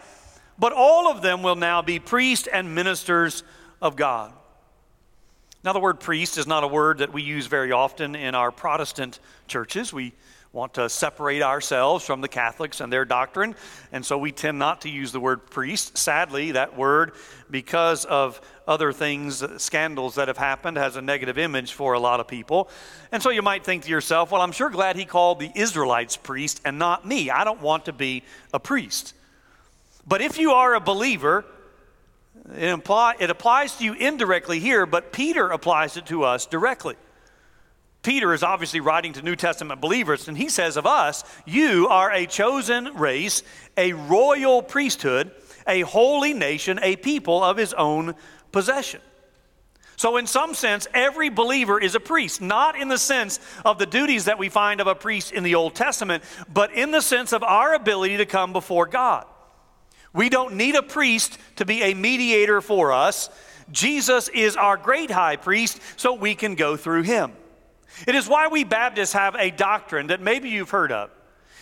but 0.58 0.74
all 0.74 1.10
of 1.10 1.22
them 1.22 1.44
will 1.44 1.56
now 1.56 1.82
be 1.82 2.00
priests 2.00 2.48
and 2.48 2.76
ministers 2.76 3.44
of 3.82 3.96
God. 3.96 4.34
Now, 5.64 5.74
the 5.74 5.80
word 5.80 6.00
priest 6.00 6.38
is 6.38 6.48
not 6.48 6.64
a 6.64 6.68
word 6.68 7.00
that 7.00 7.12
we 7.12 7.22
use 7.22 7.48
very 7.48 7.72
often 7.72 8.16
in 8.16 8.36
our 8.36 8.52
Protestant 8.52 9.20
churches. 9.48 9.92
We 9.92 10.14
want 10.52 10.74
to 10.76 10.90
separate 10.90 11.42
ourselves 11.42 12.06
from 12.06 12.22
the 12.22 12.28
Catholics 12.28 12.82
and 12.82 12.92
their 12.92 13.06
doctrine, 13.06 13.56
and 13.92 14.06
so 14.06 14.18
we 14.18 14.32
tend 14.32 14.58
not 14.58 14.82
to 14.82 14.90
use 14.90 15.12
the 15.12 15.20
word 15.20 15.50
priest. 15.50 15.98
Sadly, 15.98 16.54
that 16.54 16.78
word, 16.78 17.12
because 17.52 18.06
of 18.06 18.42
other 18.70 18.94
things, 18.94 19.44
scandals 19.62 20.16
that 20.16 20.28
have 20.28 20.38
happened, 20.38 20.78
has 20.78 20.96
a 20.96 21.02
negative 21.02 21.38
image 21.40 21.74
for 21.74 21.94
a 21.94 22.00
lot 22.00 22.20
of 22.20 22.28
people. 22.28 22.70
And 23.12 23.22
so 23.22 23.32
you 23.32 23.42
might 23.42 23.66
think 23.66 23.84
to 23.84 23.90
yourself, 23.90 24.32
well, 24.32 24.42
I'm 24.42 24.52
sure 24.52 24.70
glad 24.70 24.96
he 24.96 25.06
called 25.06 25.40
the 25.40 25.52
Israelites 25.56 26.16
priest 26.16 26.62
and 26.64 26.78
not 26.78 27.06
me. 27.06 27.32
I 27.32 27.44
don't 27.44 27.62
want 27.62 27.86
to 27.86 27.94
be 27.94 28.24
a 28.54 28.60
priest. 28.60 29.16
But 30.08 30.22
if 30.22 30.38
you 30.38 30.52
are 30.52 30.76
a 30.76 30.80
believer, 30.80 31.46
it, 32.56 32.70
imply, 32.70 33.16
it 33.20 33.32
applies 33.32 33.76
to 33.78 33.84
you 33.84 33.94
indirectly 33.94 34.60
here, 34.60 34.86
but 34.86 35.12
Peter 35.12 35.50
applies 35.50 35.98
it 35.98 36.06
to 36.06 36.24
us 36.24 36.46
directly. 36.46 36.96
Peter 38.02 38.34
is 38.34 38.44
obviously 38.44 38.80
writing 38.80 39.14
to 39.14 39.22
New 39.22 39.36
Testament 39.36 39.82
believers, 39.82 40.28
and 40.28 40.38
he 40.38 40.48
says 40.48 40.78
of 40.78 40.86
us, 40.86 41.24
You 41.46 41.88
are 41.90 42.12
a 42.12 42.28
chosen 42.28 42.96
race, 42.96 43.44
a 43.76 43.94
royal 43.94 44.62
priesthood, 44.62 45.32
a 45.68 45.82
holy 45.82 46.34
nation, 46.34 46.80
a 46.82 46.96
people 46.96 47.44
of 47.44 47.58
his 47.58 47.74
own 47.74 48.16
possession. 48.52 49.02
So, 49.96 50.16
in 50.16 50.28
some 50.28 50.54
sense, 50.54 50.88
every 50.94 51.28
believer 51.30 51.78
is 51.78 51.94
a 51.94 52.00
priest, 52.00 52.42
not 52.42 52.80
in 52.80 52.88
the 52.88 52.98
sense 52.98 53.38
of 53.66 53.80
the 53.80 53.86
duties 53.86 54.26
that 54.26 54.40
we 54.40 54.48
find 54.48 54.80
of 54.80 54.88
a 54.88 54.96
priest 54.96 55.34
in 55.34 55.44
the 55.44 55.56
Old 55.56 55.76
Testament, 55.76 56.24
but 56.52 56.72
in 56.74 56.92
the 56.92 57.02
sense 57.02 57.34
of 57.34 57.44
our 57.44 57.74
ability 57.74 58.16
to 58.18 58.26
come 58.26 58.54
before 58.54 58.86
God. 58.86 59.26
We 60.14 60.30
don't 60.30 60.56
need 60.56 60.76
a 60.76 60.82
priest 60.82 61.38
to 61.58 61.66
be 61.66 61.84
a 61.84 61.94
mediator 61.94 62.62
for 62.62 62.94
us. 62.94 63.30
Jesus 63.72 64.30
is 64.30 64.56
our 64.56 64.78
great 64.78 65.12
high 65.12 65.36
priest, 65.36 65.82
so 65.98 66.14
we 66.14 66.34
can 66.34 66.56
go 66.56 66.78
through 66.78 67.04
him. 67.04 67.34
It 68.08 68.16
is 68.16 68.28
why 68.28 68.48
we 68.48 68.64
Baptists 68.64 69.14
have 69.14 69.36
a 69.36 69.52
doctrine 69.52 70.08
that 70.08 70.22
maybe 70.22 70.50
you've 70.50 70.70
heard 70.70 70.94
of. 70.94 71.12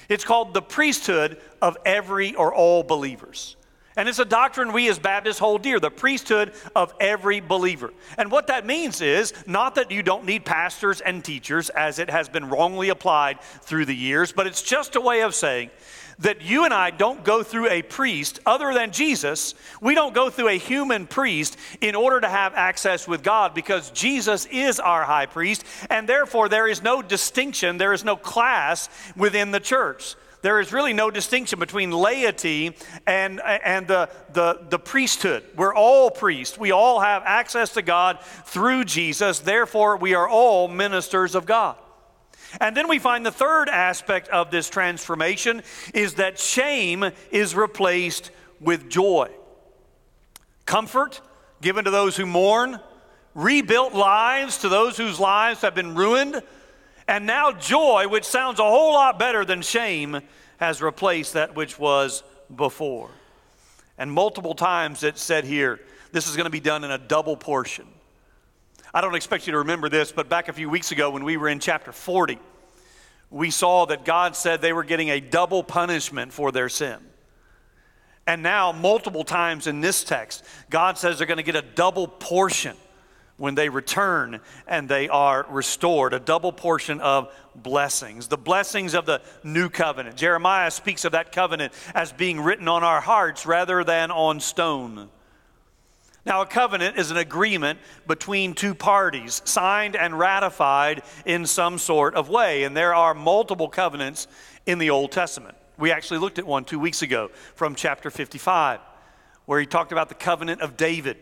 It's 0.09 0.23
called 0.23 0.53
the 0.53 0.61
priesthood 0.61 1.41
of 1.61 1.75
every 1.85 2.35
or 2.35 2.53
all 2.53 2.83
believers. 2.83 3.55
And 3.97 4.07
it's 4.07 4.19
a 4.19 4.25
doctrine 4.25 4.73
we 4.73 4.87
as 4.89 4.99
Baptists 4.99 5.39
hold 5.39 5.63
dear 5.63 5.79
the 5.79 5.89
priesthood 5.89 6.53
of 6.75 6.93
every 6.99 7.39
believer. 7.39 7.91
And 8.17 8.31
what 8.31 8.47
that 8.47 8.65
means 8.65 9.01
is 9.01 9.33
not 9.47 9.73
that 9.75 9.89
you 9.89 10.03
don't 10.03 10.25
need 10.25 10.45
pastors 10.45 11.01
and 11.01 11.25
teachers, 11.25 11.69
as 11.71 11.97
it 11.97 12.11
has 12.11 12.29
been 12.29 12.47
wrongly 12.47 12.89
applied 12.89 13.41
through 13.41 13.85
the 13.85 13.95
years, 13.95 14.31
but 14.31 14.45
it's 14.45 14.61
just 14.61 14.95
a 14.95 15.01
way 15.01 15.21
of 15.21 15.33
saying 15.33 15.71
that 16.19 16.41
you 16.41 16.65
and 16.65 16.73
I 16.73 16.91
don't 16.91 17.23
go 17.23 17.43
through 17.43 17.69
a 17.69 17.81
priest 17.81 18.39
other 18.45 18.73
than 18.73 18.91
Jesus. 18.91 19.55
We 19.81 19.95
don't 19.95 20.13
go 20.13 20.29
through 20.29 20.49
a 20.49 20.57
human 20.57 21.07
priest 21.07 21.57
in 21.81 21.95
order 21.95 22.21
to 22.21 22.29
have 22.29 22.53
access 22.53 23.07
with 23.07 23.23
God 23.23 23.53
because 23.53 23.91
Jesus 23.91 24.45
is 24.47 24.79
our 24.79 25.03
high 25.03 25.25
priest, 25.25 25.63
and 25.89 26.07
therefore 26.07 26.49
there 26.49 26.67
is 26.67 26.83
no 26.83 27.01
distinction, 27.01 27.77
there 27.77 27.93
is 27.93 28.03
no 28.03 28.15
class 28.15 28.89
within 29.15 29.51
the 29.51 29.59
church. 29.59 30.15
There 30.41 30.59
is 30.59 30.71
really 30.71 30.93
no 30.93 31.09
distinction 31.09 31.59
between 31.59 31.91
laity 31.91 32.75
and, 33.05 33.41
and 33.41 33.87
the, 33.87 34.09
the, 34.33 34.65
the 34.69 34.79
priesthood. 34.79 35.43
We're 35.55 35.73
all 35.73 36.11
priests. 36.11 36.57
We 36.57 36.71
all 36.71 36.99
have 36.99 37.23
access 37.25 37.73
to 37.73 37.81
God 37.81 38.19
through 38.45 38.85
Jesus. 38.85 39.39
Therefore, 39.39 39.97
we 39.97 40.13
are 40.13 40.29
all 40.29 40.67
ministers 40.67 41.33
of 41.35 41.45
God. 41.45 41.75
And 42.61 42.77
then 42.77 42.87
we 42.87 42.99
find 42.99 43.25
the 43.25 43.31
third 43.31 43.67
aspect 43.67 44.29
of 44.29 44.51
this 44.51 44.69
transformation 44.69 45.63
is 45.93 46.15
that 46.15 46.39
shame 46.39 47.03
is 47.31 47.55
replaced 47.55 48.31
with 48.59 48.89
joy. 48.89 49.29
Comfort 50.65 51.21
given 51.61 51.85
to 51.85 51.91
those 51.91 52.15
who 52.15 52.25
mourn, 52.25 52.79
rebuilt 53.33 53.93
lives 53.93 54.59
to 54.59 54.69
those 54.69 54.97
whose 54.97 55.19
lives 55.19 55.61
have 55.61 55.75
been 55.75 55.95
ruined, 55.95 56.41
and 57.07 57.25
now 57.25 57.51
joy, 57.51 58.07
which 58.07 58.25
sounds 58.25 58.59
a 58.59 58.63
whole 58.63 58.93
lot 58.93 59.17
better 59.17 59.45
than 59.45 59.61
shame, 59.61 60.21
has 60.57 60.81
replaced 60.81 61.33
that 61.33 61.55
which 61.55 61.79
was 61.79 62.23
before. 62.53 63.09
And 63.97 64.11
multiple 64.11 64.53
times 64.53 65.03
it's 65.03 65.21
said 65.21 65.45
here, 65.45 65.79
this 66.11 66.27
is 66.27 66.35
going 66.35 66.45
to 66.45 66.51
be 66.51 66.59
done 66.59 66.83
in 66.83 66.91
a 66.91 66.97
double 66.97 67.37
portion. 67.37 67.87
I 68.93 69.01
don't 69.01 69.15
expect 69.15 69.47
you 69.47 69.51
to 69.51 69.59
remember 69.59 69.89
this, 69.89 70.11
but 70.11 70.29
back 70.29 70.47
a 70.47 70.53
few 70.53 70.69
weeks 70.69 70.91
ago 70.91 71.09
when 71.09 71.23
we 71.23 71.37
were 71.37 71.49
in 71.49 71.59
chapter 71.59 71.91
40, 71.91 72.39
we 73.29 73.51
saw 73.51 73.85
that 73.85 74.05
God 74.05 74.35
said 74.35 74.61
they 74.61 74.73
were 74.73 74.83
getting 74.83 75.09
a 75.09 75.19
double 75.19 75.63
punishment 75.63 76.31
for 76.31 76.51
their 76.51 76.69
sin. 76.69 76.97
And 78.25 78.43
now, 78.43 78.73
multiple 78.73 79.23
times 79.23 79.67
in 79.67 79.79
this 79.79 80.03
text, 80.03 80.43
God 80.69 80.97
says 80.97 81.17
they're 81.17 81.27
going 81.27 81.37
to 81.37 81.43
get 81.43 81.55
a 81.55 81.61
double 81.61 82.07
portion 82.07 82.75
when 83.37 83.55
they 83.55 83.69
return 83.69 84.41
and 84.67 84.89
they 84.89 85.07
are 85.09 85.45
restored, 85.49 86.13
a 86.13 86.19
double 86.19 86.51
portion 86.51 86.99
of 86.99 87.33
blessings, 87.55 88.27
the 88.27 88.37
blessings 88.37 88.93
of 88.93 89.05
the 89.05 89.21
new 89.43 89.69
covenant. 89.69 90.17
Jeremiah 90.17 90.71
speaks 90.71 91.05
of 91.05 91.13
that 91.13 91.31
covenant 91.31 91.73
as 91.95 92.11
being 92.11 92.41
written 92.41 92.67
on 92.67 92.83
our 92.83 93.01
hearts 93.01 93.45
rather 93.45 93.83
than 93.83 94.11
on 94.11 94.39
stone. 94.39 95.09
Now, 96.25 96.41
a 96.41 96.45
covenant 96.45 96.97
is 96.97 97.09
an 97.09 97.15
agreement 97.15 97.79
between 98.05 98.53
two 98.53 98.75
parties, 98.75 99.41
signed 99.45 99.95
and 99.95 100.19
ratified 100.19 101.03
in 101.25 101.45
some 101.45 101.77
sort 101.77 102.15
of 102.15 102.27
way. 102.27 102.63
And 102.63 102.75
there 102.75 102.93
are 102.93 103.13
multiple 103.13 103.69
covenants 103.69 104.27
in 104.65 104.77
the 104.77 104.89
Old 104.89 105.13
Testament. 105.13 105.55
We 105.77 105.89
actually 105.91 106.19
looked 106.19 106.37
at 106.37 106.45
one 106.45 106.65
two 106.65 106.79
weeks 106.79 107.01
ago 107.01 107.29
from 107.55 107.75
chapter 107.75 108.09
55, 108.09 108.81
where 109.45 109.59
he 109.61 109.65
talked 109.65 109.93
about 109.93 110.09
the 110.09 110.15
covenant 110.15 110.59
of 110.59 110.75
David. 110.75 111.15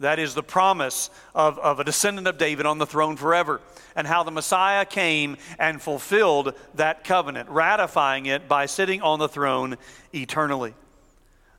That 0.00 0.18
is 0.18 0.34
the 0.34 0.42
promise 0.42 1.10
of, 1.34 1.58
of 1.58 1.78
a 1.78 1.84
descendant 1.84 2.26
of 2.26 2.38
David 2.38 2.66
on 2.66 2.78
the 2.78 2.86
throne 2.86 3.16
forever, 3.16 3.60
and 3.94 4.06
how 4.06 4.22
the 4.22 4.30
Messiah 4.30 4.84
came 4.84 5.36
and 5.58 5.80
fulfilled 5.80 6.54
that 6.74 7.04
covenant, 7.04 7.48
ratifying 7.48 8.26
it 8.26 8.48
by 8.48 8.66
sitting 8.66 9.00
on 9.02 9.18
the 9.18 9.28
throne 9.28 9.76
eternally. 10.12 10.74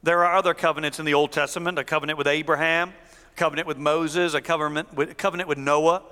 There 0.03 0.25
are 0.25 0.35
other 0.35 0.53
covenants 0.53 0.99
in 0.99 1.05
the 1.05 1.13
Old 1.13 1.31
Testament 1.31 1.79
a 1.79 1.83
covenant 1.85 2.17
with 2.17 2.27
Abraham, 2.27 2.89
a 2.89 3.35
covenant 3.37 3.67
with 3.67 3.77
Moses, 3.77 4.33
a 4.33 4.41
covenant 4.41 4.93
with, 4.93 5.11
a 5.11 5.15
covenant 5.15 5.47
with 5.47 5.57
Noah. 5.57 6.03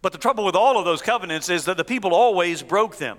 But 0.00 0.12
the 0.12 0.18
trouble 0.18 0.44
with 0.44 0.54
all 0.54 0.78
of 0.78 0.84
those 0.84 1.02
covenants 1.02 1.48
is 1.48 1.64
that 1.64 1.76
the 1.76 1.84
people 1.84 2.14
always 2.14 2.62
broke 2.62 2.98
them. 2.98 3.18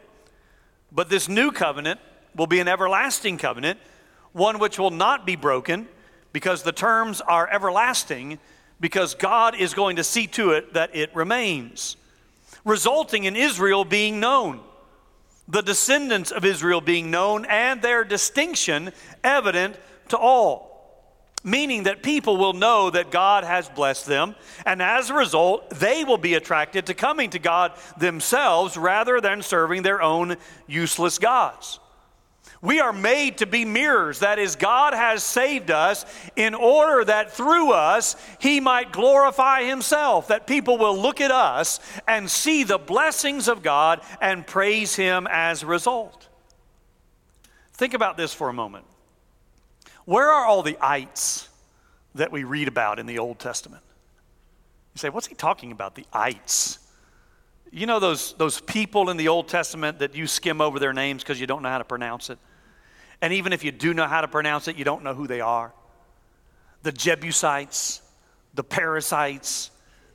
But 0.91 1.09
this 1.09 1.27
new 1.27 1.51
covenant 1.51 1.99
will 2.35 2.47
be 2.47 2.59
an 2.59 2.69
everlasting 2.69 3.37
covenant, 3.37 3.79
one 4.31 4.59
which 4.59 4.79
will 4.79 4.91
not 4.91 5.25
be 5.25 5.35
broken 5.35 5.89
because 6.35 6.63
the 6.63 6.73
terms 6.73 7.21
are 7.21 7.49
everlasting, 7.49 8.39
because 8.81 9.15
God 9.15 9.55
is 9.55 9.73
going 9.73 9.95
to 9.95 10.03
see 10.03 10.27
to 10.27 10.51
it 10.51 10.73
that 10.73 10.93
it 10.93 11.15
remains, 11.15 11.95
resulting 12.65 13.23
in 13.23 13.37
Israel 13.37 13.85
being 13.85 14.19
known 14.19 14.59
the 15.47 15.61
descendants 15.61 16.31
of 16.31 16.43
Israel 16.43 16.81
being 16.81 17.09
known 17.09 17.45
and 17.45 17.81
their 17.81 18.03
distinction 18.03 18.91
evident 19.23 19.77
to 20.09 20.17
all. 20.17 20.75
Meaning 21.41 21.83
that 21.83 22.03
people 22.03 22.35
will 22.35 22.51
know 22.51 22.89
that 22.89 23.11
God 23.11 23.45
has 23.45 23.69
blessed 23.69 24.05
them, 24.05 24.35
and 24.65 24.81
as 24.81 25.09
a 25.09 25.13
result, 25.13 25.69
they 25.69 26.03
will 26.03 26.17
be 26.17 26.33
attracted 26.33 26.87
to 26.87 26.93
coming 26.93 27.29
to 27.29 27.39
God 27.39 27.71
themselves 27.97 28.75
rather 28.75 29.21
than 29.21 29.41
serving 29.41 29.83
their 29.83 30.01
own 30.01 30.35
useless 30.67 31.17
gods. 31.17 31.79
We 32.61 32.79
are 32.79 32.93
made 32.93 33.39
to 33.39 33.45
be 33.45 33.65
mirrors. 33.65 34.19
That 34.19 34.39
is, 34.39 34.55
God 34.55 34.93
has 34.93 35.23
saved 35.23 35.71
us 35.71 36.05
in 36.35 36.55
order 36.55 37.05
that 37.05 37.31
through 37.31 37.71
us 37.71 38.15
He 38.39 38.59
might 38.59 38.91
glorify 38.91 39.63
Himself, 39.63 40.29
that 40.29 40.47
people 40.47 40.77
will 40.77 40.97
look 40.97 41.21
at 41.21 41.31
us 41.31 41.79
and 42.07 42.29
see 42.29 42.63
the 42.63 42.77
blessings 42.77 43.47
of 43.47 43.61
God 43.61 44.01
and 44.21 44.47
praise 44.47 44.95
Him 44.95 45.27
as 45.29 45.63
a 45.63 45.67
result. 45.67 46.27
Think 47.73 47.93
about 47.93 48.17
this 48.17 48.33
for 48.33 48.49
a 48.49 48.53
moment. 48.53 48.85
Where 50.05 50.29
are 50.29 50.45
all 50.45 50.63
the 50.63 50.77
ites 50.79 51.49
that 52.13 52.31
we 52.31 52.43
read 52.43 52.67
about 52.67 52.99
in 52.99 53.05
the 53.05 53.19
Old 53.19 53.39
Testament? 53.39 53.83
You 54.93 54.99
say, 54.99 55.09
what's 55.09 55.27
he 55.27 55.35
talking 55.35 55.73
about? 55.73 55.95
The 55.95 56.05
ites. 56.13 56.79
You 57.75 57.85
know 57.87 57.99
those, 57.99 58.31
those 58.35 58.61
people 58.61 59.09
in 59.09 59.17
the 59.17 59.27
Old 59.27 59.49
Testament 59.49 59.99
that 59.99 60.15
you 60.15 60.27
skim 60.27 60.61
over 60.61 60.79
their 60.79 60.93
names 60.93 61.23
because 61.23 61.41
you 61.41 61.45
don't 61.45 61.61
know 61.61 61.67
how 61.67 61.77
to 61.77 61.83
pronounce 61.83 62.29
it? 62.29 62.39
And 63.21 63.33
even 63.33 63.51
if 63.51 63.65
you 63.65 63.73
do 63.73 63.93
know 63.93 64.07
how 64.07 64.21
to 64.21 64.29
pronounce 64.29 64.69
it, 64.69 64.77
you 64.77 64.85
don't 64.85 65.03
know 65.03 65.13
who 65.13 65.27
they 65.27 65.41
are. 65.41 65.73
The 66.83 66.93
Jebusites, 66.93 68.01
the 68.53 68.63
Perizzites, 68.63 69.71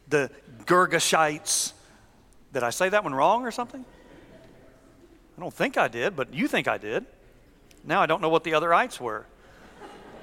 the 0.08 0.30
Girgashites. 0.64 1.74
Did 2.54 2.62
I 2.62 2.70
say 2.70 2.88
that 2.88 3.04
one 3.04 3.14
wrong 3.14 3.44
or 3.44 3.50
something? 3.50 3.84
I 5.36 5.40
don't 5.40 5.52
think 5.52 5.76
I 5.76 5.88
did, 5.88 6.16
but 6.16 6.32
you 6.32 6.48
think 6.48 6.66
I 6.66 6.78
did. 6.78 7.04
Now 7.84 8.00
I 8.00 8.06
don't 8.06 8.22
know 8.22 8.30
what 8.30 8.42
the 8.42 8.54
other 8.54 8.72
ites 8.72 8.98
were. 8.98 9.26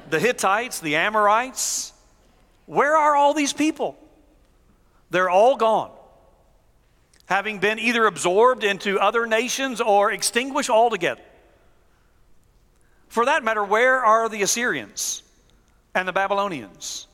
The 0.10 0.19
Hittites, 0.19 0.80
the 0.80 0.95
Amorites. 0.95 1.93
Where 2.65 2.97
are 2.97 3.15
all 3.15 3.36
these 3.36 3.54
people? 3.54 3.95
They're 5.12 5.30
all 5.30 5.56
gone, 5.56 5.91
having 7.27 7.59
been 7.59 7.79
either 7.79 8.05
absorbed 8.05 8.63
into 8.63 8.99
other 8.99 9.25
nations 9.25 9.79
or 9.79 10.11
extinguished 10.11 10.69
altogether. 10.69 11.21
For 13.07 13.25
that 13.25 13.43
matter, 13.43 13.63
where 13.63 14.03
are 14.03 14.27
the 14.27 14.41
Assyrians 14.41 15.23
and 15.93 16.07
the 16.07 16.13
Babylonians? 16.13 17.07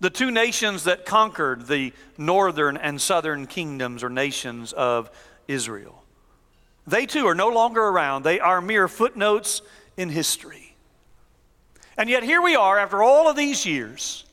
The 0.00 0.10
two 0.10 0.30
nations 0.30 0.84
that 0.84 1.06
conquered 1.06 1.66
the 1.66 1.92
northern 2.18 2.76
and 2.76 3.00
southern 3.00 3.46
kingdoms 3.46 4.04
or 4.04 4.10
nations 4.10 4.72
of 4.72 5.10
Israel. 5.48 6.02
They 6.86 7.06
too 7.06 7.26
are 7.26 7.34
no 7.34 7.48
longer 7.48 7.82
around. 7.82 8.22
They 8.22 8.38
are 8.38 8.60
mere 8.60 8.88
footnotes 8.88 9.62
in 9.96 10.08
history. 10.08 10.76
And 11.96 12.10
yet, 12.10 12.22
here 12.22 12.42
we 12.42 12.56
are, 12.56 12.78
after 12.78 13.02
all 13.02 13.28
of 13.28 13.36
these 13.36 13.64
years, 13.64 14.24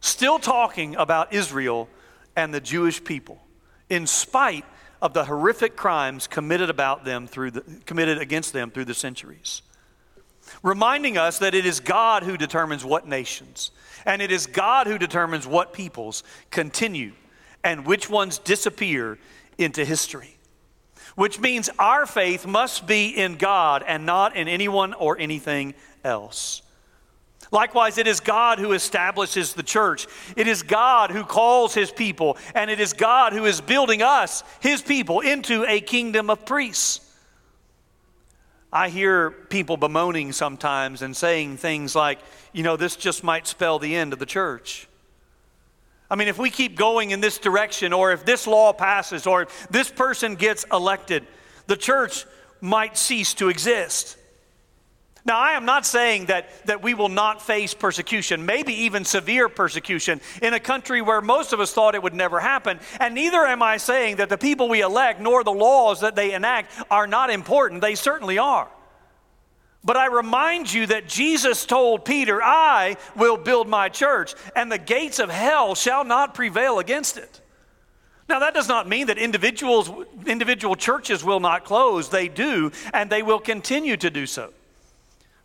still 0.00 0.38
talking 0.38 0.96
about 0.96 1.32
Israel 1.32 1.88
and 2.34 2.52
the 2.52 2.60
Jewish 2.60 3.02
people, 3.02 3.40
in 3.88 4.06
spite 4.06 4.64
of 5.00 5.12
the 5.14 5.24
horrific 5.24 5.76
crimes 5.76 6.26
committed 6.26 6.70
about 6.70 7.04
them 7.04 7.26
through 7.26 7.52
the, 7.52 7.60
committed 7.86 8.18
against 8.18 8.52
them 8.52 8.70
through 8.70 8.84
the 8.84 8.94
centuries. 8.94 9.62
Reminding 10.62 11.18
us 11.18 11.38
that 11.38 11.54
it 11.54 11.66
is 11.66 11.80
God 11.80 12.22
who 12.22 12.36
determines 12.36 12.84
what 12.84 13.06
nations, 13.06 13.70
and 14.06 14.22
it 14.22 14.32
is 14.32 14.46
God 14.46 14.86
who 14.86 14.98
determines 14.98 15.46
what 15.46 15.72
peoples 15.72 16.22
continue 16.50 17.12
and 17.62 17.86
which 17.86 18.08
ones 18.08 18.38
disappear 18.38 19.18
into 19.58 19.84
history 19.84 20.38
which 21.18 21.40
means 21.40 21.68
our 21.80 22.06
faith 22.06 22.46
must 22.46 22.86
be 22.86 23.08
in 23.08 23.34
God 23.34 23.82
and 23.84 24.06
not 24.06 24.36
in 24.36 24.46
anyone 24.46 24.94
or 24.94 25.18
anything 25.18 25.74
else. 26.04 26.62
Likewise, 27.50 27.96
it 27.96 28.06
is 28.06 28.20
God 28.20 28.58
who 28.58 28.72
establishes 28.72 29.54
the 29.54 29.62
church. 29.62 30.06
It 30.36 30.46
is 30.46 30.62
God 30.62 31.10
who 31.10 31.24
calls 31.24 31.72
his 31.74 31.90
people, 31.90 32.36
and 32.54 32.70
it 32.70 32.78
is 32.78 32.92
God 32.92 33.32
who 33.32 33.46
is 33.46 33.60
building 33.60 34.02
us, 34.02 34.44
his 34.60 34.82
people, 34.82 35.20
into 35.20 35.64
a 35.64 35.80
kingdom 35.80 36.28
of 36.28 36.44
priests. 36.44 37.00
I 38.70 38.90
hear 38.90 39.30
people 39.30 39.78
bemoaning 39.78 40.32
sometimes 40.32 41.00
and 41.00 41.16
saying 41.16 41.56
things 41.56 41.94
like, 41.94 42.18
you 42.52 42.62
know, 42.62 42.76
this 42.76 42.96
just 42.96 43.24
might 43.24 43.46
spell 43.46 43.78
the 43.78 43.96
end 43.96 44.12
of 44.12 44.18
the 44.18 44.26
church. 44.26 44.86
I 46.10 46.16
mean, 46.16 46.28
if 46.28 46.38
we 46.38 46.50
keep 46.50 46.76
going 46.76 47.10
in 47.10 47.20
this 47.20 47.38
direction, 47.38 47.92
or 47.94 48.12
if 48.12 48.24
this 48.26 48.46
law 48.46 48.72
passes, 48.74 49.26
or 49.26 49.42
if 49.42 49.68
this 49.68 49.90
person 49.90 50.34
gets 50.34 50.64
elected, 50.70 51.26
the 51.66 51.76
church 51.76 52.26
might 52.60 52.98
cease 52.98 53.34
to 53.34 53.48
exist. 53.48 54.16
Now, 55.28 55.38
I 55.38 55.52
am 55.52 55.66
not 55.66 55.84
saying 55.84 56.26
that, 56.26 56.48
that 56.64 56.82
we 56.82 56.94
will 56.94 57.10
not 57.10 57.42
face 57.42 57.74
persecution, 57.74 58.46
maybe 58.46 58.72
even 58.84 59.04
severe 59.04 59.50
persecution, 59.50 60.22
in 60.40 60.54
a 60.54 60.58
country 60.58 61.02
where 61.02 61.20
most 61.20 61.52
of 61.52 61.60
us 61.60 61.70
thought 61.70 61.94
it 61.94 62.02
would 62.02 62.14
never 62.14 62.40
happen. 62.40 62.80
And 62.98 63.14
neither 63.14 63.46
am 63.46 63.62
I 63.62 63.76
saying 63.76 64.16
that 64.16 64.30
the 64.30 64.38
people 64.38 64.70
we 64.70 64.80
elect 64.80 65.20
nor 65.20 65.44
the 65.44 65.52
laws 65.52 66.00
that 66.00 66.16
they 66.16 66.32
enact 66.32 66.72
are 66.90 67.06
not 67.06 67.28
important. 67.28 67.82
They 67.82 67.94
certainly 67.94 68.38
are. 68.38 68.68
But 69.84 69.98
I 69.98 70.06
remind 70.06 70.72
you 70.72 70.86
that 70.86 71.08
Jesus 71.08 71.66
told 71.66 72.06
Peter, 72.06 72.42
I 72.42 72.96
will 73.14 73.36
build 73.36 73.68
my 73.68 73.90
church, 73.90 74.34
and 74.56 74.72
the 74.72 74.78
gates 74.78 75.18
of 75.18 75.28
hell 75.28 75.74
shall 75.74 76.04
not 76.04 76.32
prevail 76.32 76.78
against 76.78 77.18
it. 77.18 77.42
Now, 78.30 78.38
that 78.38 78.54
does 78.54 78.66
not 78.66 78.88
mean 78.88 79.08
that 79.08 79.18
individuals, 79.18 79.90
individual 80.26 80.74
churches 80.74 81.22
will 81.22 81.40
not 81.40 81.66
close. 81.66 82.08
They 82.08 82.28
do, 82.28 82.72
and 82.94 83.10
they 83.10 83.22
will 83.22 83.40
continue 83.40 83.98
to 83.98 84.08
do 84.08 84.24
so. 84.24 84.54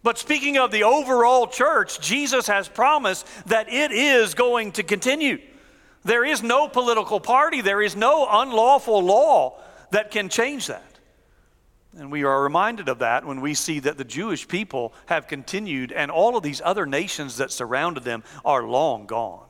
But 0.03 0.17
speaking 0.17 0.57
of 0.57 0.71
the 0.71 0.83
overall 0.83 1.47
church, 1.47 1.99
Jesus 2.01 2.47
has 2.47 2.67
promised 2.67 3.25
that 3.47 3.71
it 3.71 3.91
is 3.91 4.33
going 4.33 4.73
to 4.73 4.83
continue. 4.83 5.39
There 6.03 6.25
is 6.25 6.43
no 6.43 6.67
political 6.67 7.21
party, 7.21 7.61
there 7.61 7.81
is 7.81 7.95
no 7.95 8.27
unlawful 8.29 9.01
law 9.01 9.59
that 9.91 10.11
can 10.11 10.27
change 10.27 10.67
that. 10.67 10.83
And 11.97 12.11
we 12.11 12.23
are 12.23 12.43
reminded 12.43 12.89
of 12.89 12.99
that 12.99 13.25
when 13.25 13.39
we 13.39 13.53
see 13.53 13.79
that 13.79 13.97
the 13.97 14.03
Jewish 14.03 14.47
people 14.47 14.93
have 15.05 15.27
continued 15.27 15.91
and 15.91 16.11
all 16.11 16.35
of 16.35 16.43
these 16.43 16.61
other 16.63 16.85
nations 16.85 17.37
that 17.37 17.51
surrounded 17.51 18.03
them 18.03 18.23
are 18.43 18.63
long 18.63 19.05
gone. 19.05 19.45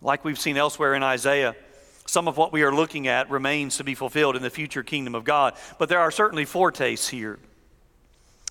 Like 0.00 0.24
we've 0.24 0.38
seen 0.38 0.56
elsewhere 0.56 0.94
in 0.94 1.02
Isaiah, 1.02 1.54
some 2.06 2.26
of 2.26 2.36
what 2.36 2.52
we 2.52 2.62
are 2.62 2.74
looking 2.74 3.06
at 3.06 3.30
remains 3.30 3.76
to 3.76 3.84
be 3.84 3.94
fulfilled 3.94 4.36
in 4.36 4.42
the 4.42 4.50
future 4.50 4.82
kingdom 4.82 5.14
of 5.14 5.24
God. 5.24 5.54
But 5.78 5.88
there 5.88 6.00
are 6.00 6.10
certainly 6.10 6.44
foretastes 6.44 7.08
here, 7.08 7.38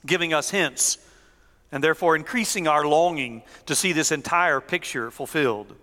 giving 0.06 0.34
us 0.34 0.50
hints 0.50 0.98
and 1.72 1.84
therefore 1.84 2.16
increasing 2.16 2.68
our 2.68 2.86
longing 2.86 3.44
to 3.66 3.76
see 3.76 3.92
this 3.92 4.12
entire 4.12 4.62
picture 4.62 5.12
fulfilled. 5.12 5.76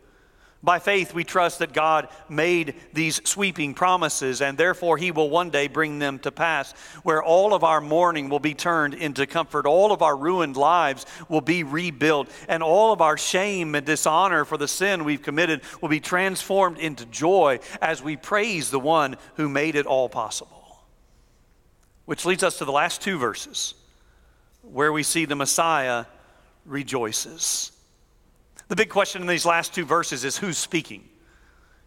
By 0.65 0.79
faith, 0.79 1.13
we 1.13 1.25
trust 1.25 1.59
that 1.59 1.73
God 1.73 2.09
made 2.29 2.77
these 2.93 3.21
sweeping 3.29 3.75
promises, 3.75 4.41
and 4.41 4.57
therefore 4.57 4.97
He 4.97 5.11
will 5.11 5.29
one 5.29 5.51
day 5.51 5.67
bring 5.67 5.99
them 5.99 6.21
to 6.21 6.31
pass, 6.31 6.71
where 7.03 7.21
all 7.21 7.53
of 7.53 7.65
our 7.65 7.81
mourning 7.81 8.29
will 8.29 8.39
be 8.39 8.55
turned 8.55 8.95
into 8.95 9.27
comfort, 9.27 9.67
all 9.67 9.91
of 9.91 10.03
our 10.03 10.17
ruined 10.17 10.57
lives 10.57 11.05
will 11.29 11.41
be 11.41 11.65
rebuilt, 11.65 12.31
and 12.47 12.63
all 12.63 12.93
of 12.93 13.01
our 13.01 13.19
shame 13.19 13.75
and 13.75 13.85
dishonor 13.85 14.45
for 14.45 14.57
the 14.57 14.69
sin 14.69 15.03
we've 15.03 15.23
committed 15.23 15.63
will 15.81 15.89
be 15.89 15.99
transformed 15.99 16.79
into 16.79 17.07
joy 17.07 17.59
as 17.81 18.01
we 18.01 18.17
praise 18.17 18.71
the 18.71 18.79
one 18.79 19.17
who 19.35 19.49
made 19.49 19.75
it 19.75 19.87
all 19.87 20.09
possible. 20.09 20.85
Which 22.05 22.25
leads 22.25 22.45
us 22.45 22.59
to 22.59 22.65
the 22.65 22.73
last 22.73 23.03
two 23.03 23.19
verses, 23.19 23.75
where 24.63 24.93
we 24.93 25.03
see 25.03 25.25
the 25.25 25.37
Messiah 25.37 26.07
rejoices. 26.65 27.73
The 28.69 28.77
big 28.77 28.89
question 28.89 29.21
in 29.21 29.29
these 29.29 29.45
last 29.45 29.75
two 29.75 29.85
verses 29.85 30.25
is 30.25 30.39
who's 30.39 30.59
speaking? 30.59 31.09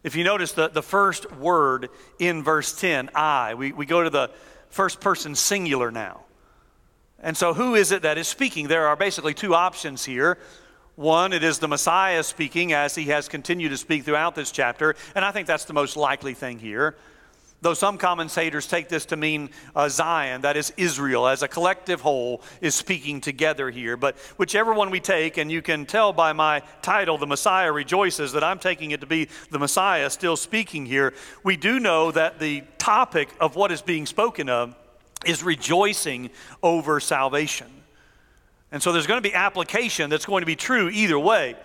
If 0.04 0.16
you 0.16 0.24
notice 0.24 0.52
the, 0.52 0.68
the 0.68 0.84
first 0.84 1.32
word 1.32 1.90
in 2.20 2.44
verse 2.44 2.80
10, 2.80 3.10
I, 3.16 3.56
we, 3.56 3.72
we 3.72 3.88
go 3.88 4.04
to 4.04 4.10
the 4.10 4.30
first 4.70 5.00
person 5.00 5.34
singular 5.34 5.90
now. 5.90 6.26
And 7.20 7.36
so, 7.36 7.54
who 7.56 7.74
is 7.74 7.92
it 7.92 8.04
that 8.04 8.18
is 8.20 8.28
speaking? 8.28 8.68
There 8.68 8.88
are 8.88 8.96
basically 8.96 9.34
two 9.34 9.56
options 9.56 10.06
here. 10.06 10.38
One, 10.96 11.34
it 11.34 11.44
is 11.44 11.60
the 11.60 11.68
Messiah 11.68 12.24
speaking 12.24 12.72
as 12.72 12.94
he 12.94 13.06
has 13.06 13.28
continued 13.28 13.70
to 13.70 13.78
speak 13.78 14.04
throughout 14.04 14.36
this 14.36 14.52
chapter, 14.52 14.96
and 15.16 15.26
I 15.26 15.32
think 15.32 15.48
that's 15.48 15.66
the 15.66 15.74
most 15.74 15.98
likely 15.98 16.34
thing 16.34 16.60
here. 16.60 16.96
Though 17.62 17.74
some 17.74 17.98
commentators 17.98 18.68
take 18.68 18.90
this 18.90 19.06
to 19.08 19.18
mean 19.18 19.50
uh, 19.76 19.90
Zion, 19.90 20.42
that 20.42 20.56
is 20.56 20.72
Israel, 20.78 21.28
as 21.28 21.42
a 21.42 21.48
collective 21.48 22.02
whole 22.02 22.42
is 22.62 22.76
speaking 22.76 23.22
together 23.22 23.72
here. 23.72 23.98
But 23.98 24.18
whichever 24.38 24.74
one 24.74 24.92
we 24.92 25.00
take, 25.00 25.38
and 25.38 25.52
you 25.52 25.62
can 25.62 25.86
tell 25.86 26.14
by 26.14 26.34
my 26.34 26.62
title, 26.82 27.18
The 27.18 27.26
Messiah 27.26 27.72
Rejoices, 27.72 28.34
that 28.34 28.44
I'm 28.44 28.60
taking 28.60 28.92
it 28.92 29.02
to 29.02 29.08
be 29.08 29.30
the 29.50 29.58
Messiah 29.58 30.10
still 30.10 30.38
speaking 30.38 30.86
here, 30.86 31.14
we 31.44 31.58
do 31.58 31.80
know 31.80 32.12
that 32.12 32.40
the 32.40 32.64
topic 32.78 33.30
of 33.40 33.56
what 33.56 33.72
is 33.72 33.82
being 33.82 34.06
spoken 34.06 34.48
of 34.48 34.76
is 35.26 35.42
rejoicing 35.42 36.30
over 36.62 37.00
salvation. 37.00 37.68
And 38.72 38.84
so 38.84 38.92
there's 38.92 39.08
going 39.08 39.22
to 39.22 39.28
be 39.28 39.34
application 39.34 40.10
that's 40.10 40.26
going 40.26 40.42
to 40.42 40.46
be 40.46 40.56
true 40.56 40.90
either 40.90 41.18
way. 41.18 41.56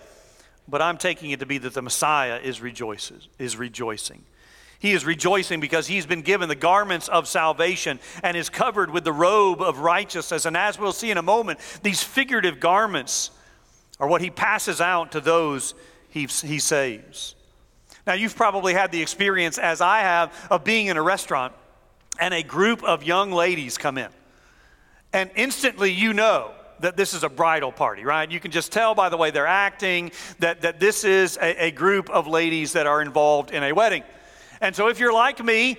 But 0.69 0.81
I'm 0.81 0.97
taking 0.99 1.33
it 1.33 1.41
to 1.41 1.47
be 1.47 1.59
that 1.59 1.75
the 1.75 1.83
Messiah 1.83 2.39
is 2.39 2.61
rejoices, 2.61 3.29
is 3.39 3.57
rejoicing. 3.57 4.25
He 4.81 4.93
is 4.93 5.05
rejoicing 5.05 5.61
because 5.61 5.87
he's 5.87 6.07
been 6.07 6.23
given 6.23 6.49
the 6.49 6.55
garments 6.55 7.07
of 7.09 7.29
salvation 7.29 8.01
and 8.23 8.35
is 8.35 8.49
covered 8.49 8.91
with 8.91 9.05
the 9.05 9.13
robe 9.13 9.61
of 9.61 9.81
righteousness. 9.81 10.47
And 10.47 10.57
as 10.57 10.79
we'll 10.79 10.95
see 10.95 11.11
in 11.11 11.19
a 11.19 11.23
moment, 11.23 11.61
these 11.83 12.03
figurative 12.03 12.61
garments 12.61 13.31
are 14.01 14.09
what 14.09 14.23
he 14.23 14.31
passes 14.31 14.81
out 14.81 15.13
to 15.13 15.21
those 15.21 15.75
he, 16.09 16.23
he 16.23 16.59
saves. 16.59 17.35
Now, 18.07 18.15
you've 18.15 18.35
probably 18.35 18.73
had 18.73 18.91
the 18.91 19.03
experience, 19.03 19.59
as 19.59 19.83
I 19.83 20.01
have, 20.01 20.35
of 20.51 20.65
being 20.65 20.87
in 20.87 20.97
a 20.97 21.03
restaurant 21.03 21.53
and 22.19 22.33
a 22.33 22.43
group 22.43 22.83
of 22.83 23.05
young 23.05 23.33
ladies 23.33 23.77
come 23.77 23.99
in. 23.99 24.09
And 25.13 25.31
instantly 25.37 25.93
you 25.93 26.15
know 26.15 26.53
that 26.81 26.97
this 26.97 27.13
is 27.13 27.23
a 27.23 27.29
bridal 27.29 27.71
party, 27.71 28.05
right? 28.05 28.31
You 28.31 28.41
can 28.41 28.51
just 28.51 28.73
tell 28.73 28.95
by 28.95 29.11
the 29.11 29.19
way 29.19 29.31
they're 29.31 29.47
acting 29.47 30.13
that, 30.39 30.63
that 30.63 30.81
this 30.81 31.05
is 31.05 31.37
a, 31.37 31.67
a 31.67 31.71
group 31.71 32.09
of 32.09 32.27
ladies 32.27 32.73
that 32.73 32.87
are 32.87 33.03
involved 33.03 33.51
in 33.51 33.63
a 33.63 33.73
wedding. 33.73 34.05
And 34.61 34.75
so 34.75 34.89
if 34.89 34.99
you're 34.99 35.13
like 35.13 35.43
me, 35.43 35.79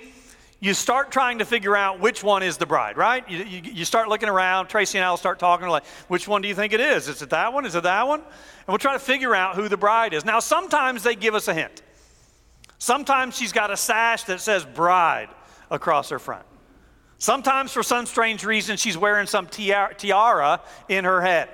you 0.62 0.74
start 0.74 1.10
trying 1.10 1.38
to 1.38 1.44
figure 1.44 1.76
out 1.76 1.98
which 1.98 2.22
one 2.22 2.44
is 2.44 2.56
the 2.56 2.66
bride, 2.66 2.96
right? 2.96 3.28
You, 3.28 3.38
you, 3.38 3.62
you, 3.64 3.84
start 3.84 4.08
looking 4.08 4.28
around. 4.28 4.68
Tracy 4.68 4.96
and 4.96 5.04
I 5.04 5.10
will 5.10 5.16
start 5.16 5.40
talking, 5.40 5.66
like, 5.66 5.84
which 6.06 6.28
one 6.28 6.40
do 6.40 6.46
you 6.46 6.54
think 6.54 6.72
it 6.72 6.80
is? 6.80 7.08
Is 7.08 7.20
it 7.20 7.30
that 7.30 7.52
one? 7.52 7.66
Is 7.66 7.74
it 7.74 7.82
that 7.82 8.06
one? 8.06 8.20
And 8.20 8.68
we'll 8.68 8.78
try 8.78 8.92
to 8.92 9.00
figure 9.00 9.34
out 9.34 9.56
who 9.56 9.68
the 9.68 9.76
bride 9.76 10.14
is. 10.14 10.24
Now, 10.24 10.38
sometimes 10.38 11.02
they 11.02 11.16
give 11.16 11.34
us 11.34 11.48
a 11.48 11.54
hint. 11.54 11.82
Sometimes 12.78 13.36
she's 13.36 13.52
got 13.52 13.72
a 13.72 13.76
sash 13.76 14.22
that 14.24 14.40
says 14.40 14.64
bride 14.64 15.30
across 15.68 16.10
her 16.10 16.20
front. 16.20 16.46
Sometimes, 17.18 17.72
for 17.72 17.82
some 17.82 18.06
strange 18.06 18.44
reason, 18.44 18.76
she's 18.76 18.96
wearing 18.96 19.26
some 19.26 19.48
tiara 19.48 20.60
in 20.88 21.04
her 21.04 21.20
head. 21.22 21.48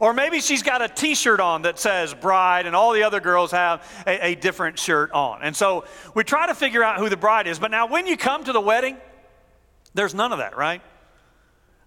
Or 0.00 0.12
maybe 0.12 0.40
she's 0.40 0.62
got 0.62 0.82
a 0.82 0.88
t 0.88 1.14
shirt 1.14 1.40
on 1.40 1.62
that 1.62 1.78
says 1.78 2.14
bride, 2.14 2.66
and 2.66 2.76
all 2.76 2.92
the 2.92 3.02
other 3.02 3.20
girls 3.20 3.50
have 3.52 3.82
a, 4.06 4.28
a, 4.28 4.34
different 4.34 4.78
shirt 4.78 5.10
on. 5.12 5.42
And 5.42 5.56
so 5.56 5.84
we 6.14 6.24
try 6.24 6.46
to 6.46 6.54
figure 6.54 6.82
out 6.82 6.98
who 6.98 7.08
the 7.08 7.16
bride 7.16 7.46
is. 7.46 7.58
But 7.58 7.70
now, 7.70 7.86
when 7.86 8.06
you 8.06 8.16
come 8.16 8.44
to 8.44 8.52
the 8.52 8.60
wedding, 8.60 8.96
there's 9.94 10.14
none 10.14 10.32
of 10.32 10.38
that, 10.38 10.56
right? 10.56 10.82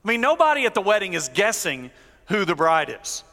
I 0.04 0.08
mean, 0.08 0.22
nobody 0.22 0.66
at 0.66 0.74
the 0.74 0.82
wedding 0.82 1.14
is 1.14 1.30
guessing 1.34 1.92
who 2.28 2.46
the 2.46 2.56
bride 2.56 2.96
is. 3.02 3.24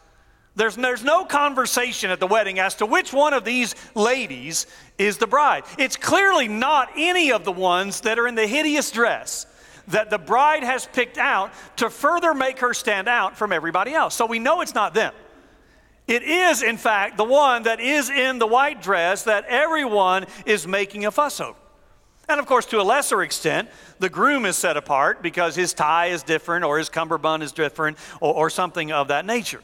There's, 0.56 0.74
there's 0.74 1.04
no 1.04 1.24
conversation 1.24 2.10
at 2.10 2.18
the 2.18 2.26
wedding 2.26 2.58
as 2.58 2.76
to 2.76 2.86
which 2.86 3.12
one 3.12 3.34
of 3.34 3.44
these 3.44 3.74
ladies 3.94 4.66
is 4.96 5.18
the 5.18 5.26
bride. 5.26 5.64
It's 5.78 5.96
clearly 5.96 6.48
not 6.48 6.90
any 6.96 7.30
of 7.30 7.44
the 7.44 7.52
ones 7.52 8.00
that 8.02 8.18
are 8.18 8.26
in 8.26 8.34
the 8.34 8.46
hideous 8.46 8.90
dress 8.90 9.46
that 9.88 10.11
the 10.11 10.18
bride 10.18 10.62
has 10.62 10.87
picked 10.87 11.18
out 11.18 11.53
to 11.77 11.90
further 11.90 12.35
make 12.35 12.61
her 12.61 12.75
stand 12.75 13.09
out 13.09 13.37
from 13.37 13.53
everybody 13.53 13.94
else. 13.94 14.14
So 14.14 14.27
we 14.27 14.38
know 14.38 14.61
it's 14.61 14.75
not 14.75 14.94
them. 14.94 15.12
It 16.07 16.22
is, 16.22 16.62
in 16.62 16.77
fact, 16.77 17.16
the 17.16 17.25
one 17.25 17.64
that 17.64 17.81
is 17.81 18.11
in 18.11 18.38
the 18.38 18.46
white 18.46 18.81
dress 18.81 19.25
that 19.25 19.44
everyone 19.46 20.27
is 20.44 20.66
making 20.66 21.05
a 21.05 21.11
fuss 21.11 21.40
over. 21.40 21.59
And 22.29 22.40
of 22.40 22.46
course, 22.46 22.66
to 22.66 22.81
a 22.81 22.83
lesser 22.83 23.22
extent, 23.22 23.68
the 23.99 24.09
groom 24.09 24.46
is 24.46 24.57
set 24.57 24.77
apart 24.77 25.22
because 25.22 25.55
his 25.55 25.72
tie 25.72 26.07
is 26.07 26.22
different 26.22 26.64
or 26.64 26.79
his 26.79 26.88
cummerbund 26.88 27.42
is 27.42 27.53
different 27.53 27.99
or, 28.20 28.35
or 28.35 28.51
something 28.51 28.92
of 28.92 29.09
that 29.09 29.25
nature. 29.25 29.62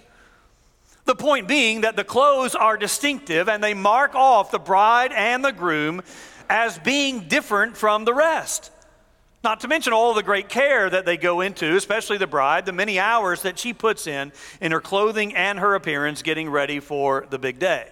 The 1.05 1.17
point 1.17 1.49
being 1.49 1.81
that 1.81 1.97
the 1.97 2.05
clothes 2.05 2.55
are 2.55 2.77
distinctive 2.77 3.49
and 3.49 3.63
they 3.63 3.75
mark 3.75 4.15
off 4.15 4.53
the 4.53 4.61
bride 4.61 5.13
and 5.13 5.45
the 5.45 5.53
groom 5.53 6.03
as 6.49 6.79
being 6.79 7.27
different 7.27 7.77
from 7.77 8.05
the 8.05 8.15
rest. 8.15 8.71
Not 9.45 9.61
to 9.61 9.69
mention 9.69 9.93
all 9.93 10.15
the 10.15 10.23
great 10.23 10.49
care 10.49 10.89
that 10.89 11.05
they 11.05 11.17
go 11.17 11.41
into, 11.41 11.75
especially 11.75 12.17
the 12.17 12.29
bride, 12.29 12.65
the 12.65 12.73
many 12.73 13.01
hours 13.01 13.43
that 13.43 13.59
she 13.59 13.73
puts 13.73 14.07
in 14.07 14.33
in 14.61 14.71
her 14.71 14.81
clothing 14.81 15.35
and 15.35 15.59
her 15.59 15.75
appearance 15.75 16.23
getting 16.23 16.49
ready 16.49 16.79
for 16.79 17.27
the 17.29 17.39
big 17.39 17.59
day. 17.59 17.89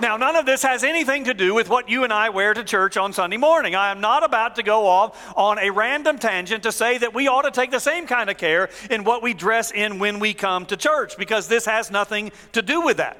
Now, 0.00 0.16
none 0.16 0.36
of 0.36 0.46
this 0.46 0.62
has 0.62 0.84
anything 0.84 1.24
to 1.24 1.34
do 1.34 1.54
with 1.54 1.68
what 1.68 1.88
you 1.88 2.04
and 2.04 2.12
I 2.12 2.28
wear 2.28 2.54
to 2.54 2.62
church 2.62 2.96
on 2.96 3.12
Sunday 3.12 3.38
morning. 3.38 3.74
I 3.74 3.90
am 3.90 4.00
not 4.00 4.22
about 4.22 4.56
to 4.56 4.62
go 4.62 4.86
off 4.86 5.32
on 5.36 5.58
a 5.58 5.70
random 5.70 6.18
tangent 6.18 6.62
to 6.64 6.70
say 6.70 6.98
that 6.98 7.14
we 7.14 7.26
ought 7.26 7.42
to 7.42 7.50
take 7.50 7.70
the 7.70 7.80
same 7.80 8.06
kind 8.06 8.30
of 8.30 8.36
care 8.36 8.68
in 8.90 9.02
what 9.02 9.22
we 9.22 9.34
dress 9.34 9.72
in 9.72 9.98
when 9.98 10.20
we 10.20 10.34
come 10.34 10.66
to 10.66 10.76
church, 10.76 11.16
because 11.16 11.48
this 11.48 11.64
has 11.64 11.90
nothing 11.90 12.30
to 12.52 12.62
do 12.62 12.82
with 12.82 12.98
that. 12.98 13.16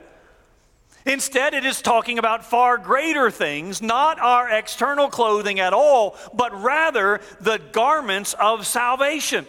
Instead, 1.08 1.54
it 1.54 1.64
is 1.64 1.80
talking 1.80 2.18
about 2.18 2.44
far 2.44 2.76
greater 2.76 3.30
things, 3.30 3.80
not 3.80 4.20
our 4.20 4.50
external 4.50 5.08
clothing 5.08 5.58
at 5.58 5.72
all, 5.72 6.14
but 6.34 6.52
rather 6.62 7.22
the 7.40 7.58
garments 7.72 8.34
of 8.34 8.66
salvation. 8.66 9.46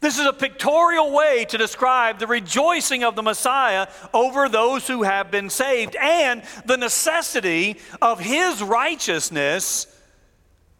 This 0.00 0.20
is 0.20 0.26
a 0.26 0.32
pictorial 0.32 1.10
way 1.10 1.44
to 1.46 1.58
describe 1.58 2.20
the 2.20 2.28
rejoicing 2.28 3.02
of 3.02 3.16
the 3.16 3.24
Messiah 3.24 3.88
over 4.14 4.48
those 4.48 4.86
who 4.86 5.02
have 5.02 5.32
been 5.32 5.50
saved 5.50 5.96
and 5.96 6.44
the 6.64 6.76
necessity 6.76 7.78
of 8.00 8.20
his 8.20 8.62
righteousness 8.62 9.88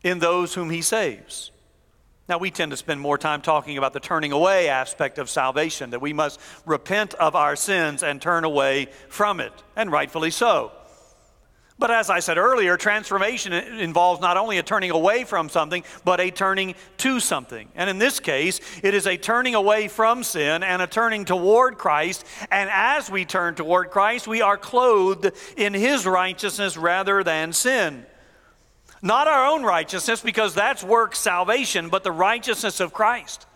in 0.04 0.20
those 0.20 0.54
whom 0.54 0.70
he 0.70 0.80
saves. 0.80 1.50
Now, 2.28 2.36
we 2.36 2.50
tend 2.50 2.72
to 2.72 2.76
spend 2.76 3.00
more 3.00 3.16
time 3.16 3.40
talking 3.40 3.78
about 3.78 3.94
the 3.94 4.00
turning 4.00 4.32
away 4.32 4.68
aspect 4.68 5.18
of 5.18 5.30
salvation, 5.30 5.90
that 5.90 6.02
we 6.02 6.12
must 6.12 6.38
repent 6.66 7.14
of 7.14 7.34
our 7.34 7.56
sins 7.56 8.02
and 8.02 8.20
turn 8.20 8.44
away 8.44 8.88
from 9.08 9.40
it, 9.40 9.52
and 9.76 9.90
rightfully 9.90 10.30
so. 10.30 10.72
But 11.78 11.90
as 11.92 12.10
I 12.10 12.18
said 12.18 12.38
earlier, 12.38 12.76
transformation 12.76 13.52
involves 13.52 14.20
not 14.20 14.36
only 14.36 14.58
a 14.58 14.62
turning 14.64 14.90
away 14.90 15.22
from 15.24 15.48
something, 15.48 15.84
but 16.04 16.20
a 16.20 16.30
turning 16.30 16.74
to 16.98 17.20
something. 17.20 17.68
And 17.76 17.88
in 17.88 17.98
this 17.98 18.18
case, 18.18 18.60
it 18.82 18.94
is 18.94 19.06
a 19.06 19.16
turning 19.16 19.54
away 19.54 19.86
from 19.86 20.24
sin 20.24 20.64
and 20.64 20.82
a 20.82 20.88
turning 20.88 21.24
toward 21.24 21.78
Christ. 21.78 22.26
And 22.50 22.68
as 22.70 23.08
we 23.08 23.24
turn 23.24 23.54
toward 23.54 23.90
Christ, 23.90 24.26
we 24.26 24.42
are 24.42 24.58
clothed 24.58 25.30
in 25.56 25.72
His 25.72 26.04
righteousness 26.04 26.76
rather 26.76 27.22
than 27.22 27.52
sin. 27.52 28.04
Not 29.02 29.28
our 29.28 29.46
own 29.46 29.62
righteousness, 29.62 30.20
because 30.20 30.54
that's 30.54 30.82
work 30.82 31.14
salvation, 31.14 31.88
but 31.88 32.04
the 32.04 32.12
righteousness 32.12 32.80
of 32.80 32.92
Christ. 32.92 33.46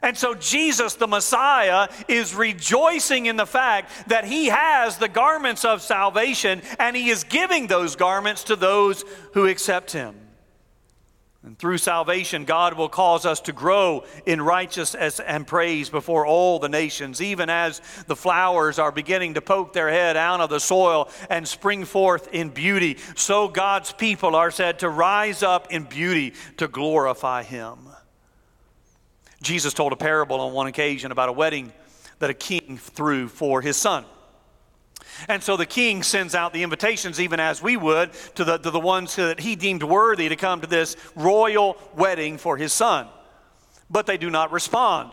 And 0.00 0.16
so 0.16 0.34
Jesus, 0.34 0.94
the 0.94 1.08
Messiah, 1.08 1.88
is 2.06 2.34
rejoicing 2.34 3.26
in 3.26 3.36
the 3.36 3.46
fact 3.46 3.90
that 4.08 4.24
he 4.24 4.46
has 4.46 4.96
the 4.96 5.08
garments 5.08 5.64
of 5.64 5.82
salvation 5.82 6.62
and 6.78 6.96
he 6.96 7.10
is 7.10 7.24
giving 7.24 7.66
those 7.66 7.96
garments 7.96 8.44
to 8.44 8.56
those 8.56 9.04
who 9.34 9.46
accept 9.46 9.90
him. 9.92 10.14
And 11.44 11.56
through 11.56 11.78
salvation, 11.78 12.44
God 12.44 12.74
will 12.74 12.88
cause 12.88 13.24
us 13.24 13.40
to 13.42 13.52
grow 13.52 14.04
in 14.26 14.42
righteousness 14.42 15.20
and 15.20 15.46
praise 15.46 15.88
before 15.88 16.26
all 16.26 16.58
the 16.58 16.68
nations, 16.68 17.22
even 17.22 17.48
as 17.48 17.80
the 18.06 18.16
flowers 18.16 18.78
are 18.78 18.90
beginning 18.90 19.34
to 19.34 19.40
poke 19.40 19.72
their 19.72 19.88
head 19.88 20.16
out 20.16 20.40
of 20.40 20.50
the 20.50 20.58
soil 20.58 21.08
and 21.30 21.46
spring 21.46 21.84
forth 21.84 22.28
in 22.32 22.48
beauty. 22.48 22.98
So 23.14 23.46
God's 23.46 23.92
people 23.92 24.34
are 24.34 24.50
said 24.50 24.80
to 24.80 24.88
rise 24.88 25.44
up 25.44 25.72
in 25.72 25.84
beauty 25.84 26.34
to 26.56 26.66
glorify 26.66 27.44
Him. 27.44 27.78
Jesus 29.42 29.72
told 29.72 29.92
a 29.92 29.96
parable 29.96 30.40
on 30.40 30.52
one 30.52 30.66
occasion 30.66 31.12
about 31.12 31.28
a 31.28 31.32
wedding 31.32 31.72
that 32.18 32.30
a 32.30 32.34
king 32.34 32.76
threw 32.76 33.28
for 33.28 33.60
his 33.60 33.76
son. 33.76 34.04
And 35.28 35.42
so 35.42 35.56
the 35.56 35.66
king 35.66 36.02
sends 36.02 36.34
out 36.34 36.52
the 36.52 36.62
invitations, 36.62 37.20
even 37.20 37.40
as 37.40 37.62
we 37.62 37.76
would, 37.76 38.12
to 38.36 38.44
the, 38.44 38.58
to 38.58 38.70
the 38.70 38.80
ones 38.80 39.16
that 39.16 39.40
he 39.40 39.56
deemed 39.56 39.82
worthy 39.82 40.28
to 40.28 40.36
come 40.36 40.60
to 40.60 40.66
this 40.66 40.96
royal 41.16 41.76
wedding 41.96 42.38
for 42.38 42.56
his 42.56 42.72
son. 42.72 43.08
But 43.90 44.06
they 44.06 44.18
do 44.18 44.30
not 44.30 44.52
respond. 44.52 45.12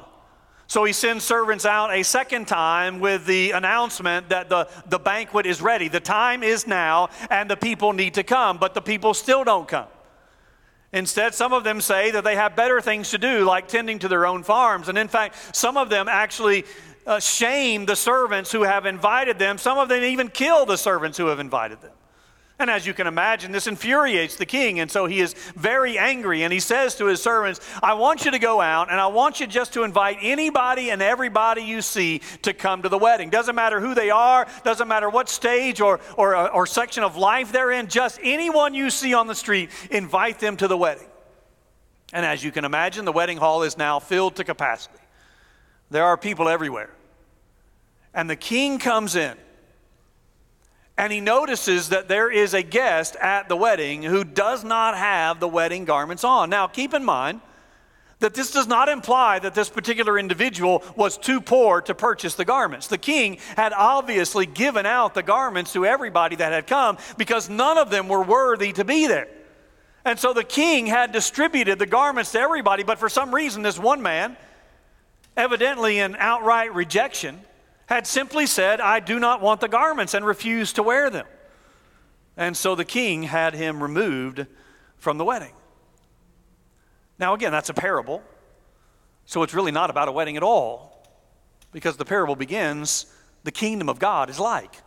So 0.67 0.83
he 0.83 0.93
sends 0.93 1.23
servants 1.23 1.65
out 1.65 1.93
a 1.93 2.03
second 2.03 2.47
time 2.47 2.99
with 2.99 3.25
the 3.25 3.51
announcement 3.51 4.29
that 4.29 4.49
the, 4.49 4.67
the 4.87 4.99
banquet 4.99 5.45
is 5.45 5.61
ready. 5.61 5.87
The 5.87 5.99
time 5.99 6.43
is 6.43 6.65
now, 6.65 7.09
and 7.29 7.49
the 7.49 7.55
people 7.55 7.93
need 7.93 8.15
to 8.15 8.23
come, 8.23 8.57
but 8.57 8.73
the 8.73 8.81
people 8.81 9.13
still 9.13 9.43
don't 9.43 9.67
come. 9.67 9.87
Instead, 10.91 11.35
some 11.35 11.51
of 11.53 11.63
them 11.63 11.81
say 11.81 12.11
that 12.11 12.23
they 12.23 12.35
have 12.35 12.55
better 12.55 12.79
things 12.79 13.11
to 13.11 13.17
do, 13.17 13.43
like 13.43 13.67
tending 13.67 13.99
to 13.99 14.07
their 14.07 14.25
own 14.25 14.43
farms. 14.43 14.87
And 14.87 14.97
in 14.97 15.07
fact, 15.07 15.55
some 15.55 15.77
of 15.77 15.89
them 15.89 16.07
actually 16.07 16.63
uh, 17.05 17.19
shame 17.19 17.85
the 17.85 17.95
servants 17.95 18.51
who 18.51 18.63
have 18.63 18.85
invited 18.85 19.39
them. 19.39 19.57
Some 19.57 19.77
of 19.77 19.89
them 19.89 20.03
even 20.03 20.29
kill 20.29 20.65
the 20.65 20.77
servants 20.77 21.17
who 21.17 21.27
have 21.27 21.39
invited 21.39 21.81
them. 21.81 21.91
And 22.57 22.69
as 22.69 22.87
you 22.87 22.93
can 22.93 23.05
imagine, 23.05 23.51
this 23.51 23.67
infuriates 23.67 24.37
the 24.37 24.45
king. 24.45 24.79
And 24.79 24.89
so 24.89 25.07
he 25.07 25.19
is 25.19 25.33
very 25.55 25.97
angry. 25.97 26.43
And 26.43 26.53
he 26.53 26.61
says 26.61 26.95
to 26.95 27.05
his 27.05 27.21
servants, 27.21 27.59
I 27.83 27.95
want 27.95 28.23
you 28.23 28.31
to 28.31 28.39
go 28.39 28.61
out 28.61 28.89
and 28.89 28.99
I 28.99 29.07
want 29.07 29.41
you 29.41 29.47
just 29.47 29.73
to 29.73 29.83
invite 29.83 30.19
anybody 30.21 30.89
and 30.89 31.01
everybody 31.01 31.63
you 31.63 31.81
see 31.81 32.21
to 32.43 32.53
come 32.53 32.83
to 32.83 32.89
the 32.89 32.97
wedding. 32.97 33.29
Doesn't 33.29 33.55
matter 33.55 33.81
who 33.81 33.93
they 33.93 34.09
are, 34.09 34.47
doesn't 34.63 34.87
matter 34.87 35.09
what 35.09 35.27
stage 35.27 35.81
or, 35.81 35.99
or, 36.15 36.49
or 36.49 36.65
section 36.65 37.03
of 37.03 37.17
life 37.17 37.51
they're 37.51 37.71
in, 37.71 37.87
just 37.87 38.19
anyone 38.23 38.73
you 38.73 38.89
see 38.89 39.13
on 39.13 39.27
the 39.27 39.35
street, 39.35 39.69
invite 39.91 40.39
them 40.39 40.55
to 40.57 40.69
the 40.69 40.77
wedding. 40.77 41.07
And 42.13 42.25
as 42.25 42.41
you 42.41 42.53
can 42.53 42.63
imagine, 42.63 43.03
the 43.03 43.11
wedding 43.11 43.37
hall 43.37 43.63
is 43.63 43.77
now 43.77 43.99
filled 43.99 44.37
to 44.37 44.45
capacity. 44.45 44.97
There 45.89 46.05
are 46.05 46.15
people 46.15 46.47
everywhere. 46.47 46.94
And 48.15 48.29
the 48.29 48.35
king 48.37 48.79
comes 48.79 49.15
in 49.15 49.37
and 50.97 51.11
he 51.11 51.19
notices 51.19 51.89
that 51.89 52.07
there 52.07 52.31
is 52.31 52.53
a 52.53 52.63
guest 52.63 53.17
at 53.17 53.49
the 53.49 53.57
wedding 53.57 54.01
who 54.01 54.23
does 54.23 54.63
not 54.63 54.97
have 54.97 55.41
the 55.41 55.47
wedding 55.47 55.83
garments 55.83 56.23
on. 56.23 56.49
Now, 56.49 56.67
keep 56.67 56.93
in 56.93 57.03
mind 57.03 57.41
that 58.19 58.33
this 58.33 58.51
does 58.51 58.67
not 58.67 58.87
imply 58.87 59.39
that 59.39 59.53
this 59.53 59.69
particular 59.69 60.17
individual 60.17 60.81
was 60.95 61.17
too 61.17 61.41
poor 61.41 61.81
to 61.81 61.93
purchase 61.93 62.35
the 62.35 62.45
garments. 62.45 62.87
The 62.87 62.97
king 62.97 63.39
had 63.57 63.73
obviously 63.73 64.45
given 64.45 64.85
out 64.85 65.13
the 65.13 65.21
garments 65.21 65.73
to 65.73 65.85
everybody 65.85 66.37
that 66.37 66.53
had 66.53 66.65
come 66.65 66.97
because 67.17 67.49
none 67.49 67.77
of 67.77 67.89
them 67.89 68.07
were 68.07 68.23
worthy 68.23 68.71
to 68.71 68.85
be 68.85 69.07
there. 69.07 69.27
And 70.05 70.17
so 70.17 70.31
the 70.31 70.45
king 70.45 70.85
had 70.85 71.11
distributed 71.11 71.77
the 71.79 71.85
garments 71.85 72.31
to 72.31 72.39
everybody, 72.39 72.83
but 72.83 72.99
for 72.99 73.09
some 73.09 73.35
reason, 73.35 73.63
this 73.63 73.77
one 73.77 74.01
man, 74.01 74.37
evidently 75.35 75.99
in 75.99 76.15
outright 76.15 76.73
rejection, 76.73 77.41
had 77.87 78.07
simply 78.07 78.45
said, 78.45 78.81
I 78.81 78.99
do 78.99 79.19
not 79.19 79.41
want 79.41 79.61
the 79.61 79.67
garments, 79.67 80.13
and 80.13 80.25
refused 80.25 80.75
to 80.75 80.83
wear 80.83 81.09
them. 81.09 81.27
And 82.37 82.57
so 82.57 82.75
the 82.75 82.85
king 82.85 83.23
had 83.23 83.53
him 83.53 83.81
removed 83.81 84.45
from 84.97 85.17
the 85.17 85.25
wedding. 85.25 85.53
Now, 87.19 87.33
again, 87.33 87.51
that's 87.51 87.69
a 87.69 87.73
parable. 87.73 88.23
So 89.25 89.43
it's 89.43 89.53
really 89.53 89.71
not 89.71 89.89
about 89.89 90.07
a 90.07 90.11
wedding 90.11 90.37
at 90.37 90.43
all, 90.43 91.07
because 91.71 91.97
the 91.97 92.05
parable 92.05 92.35
begins 92.35 93.05
the 93.43 93.51
kingdom 93.51 93.89
of 93.89 93.99
God 93.99 94.29
is 94.29 94.39
like. 94.39 94.81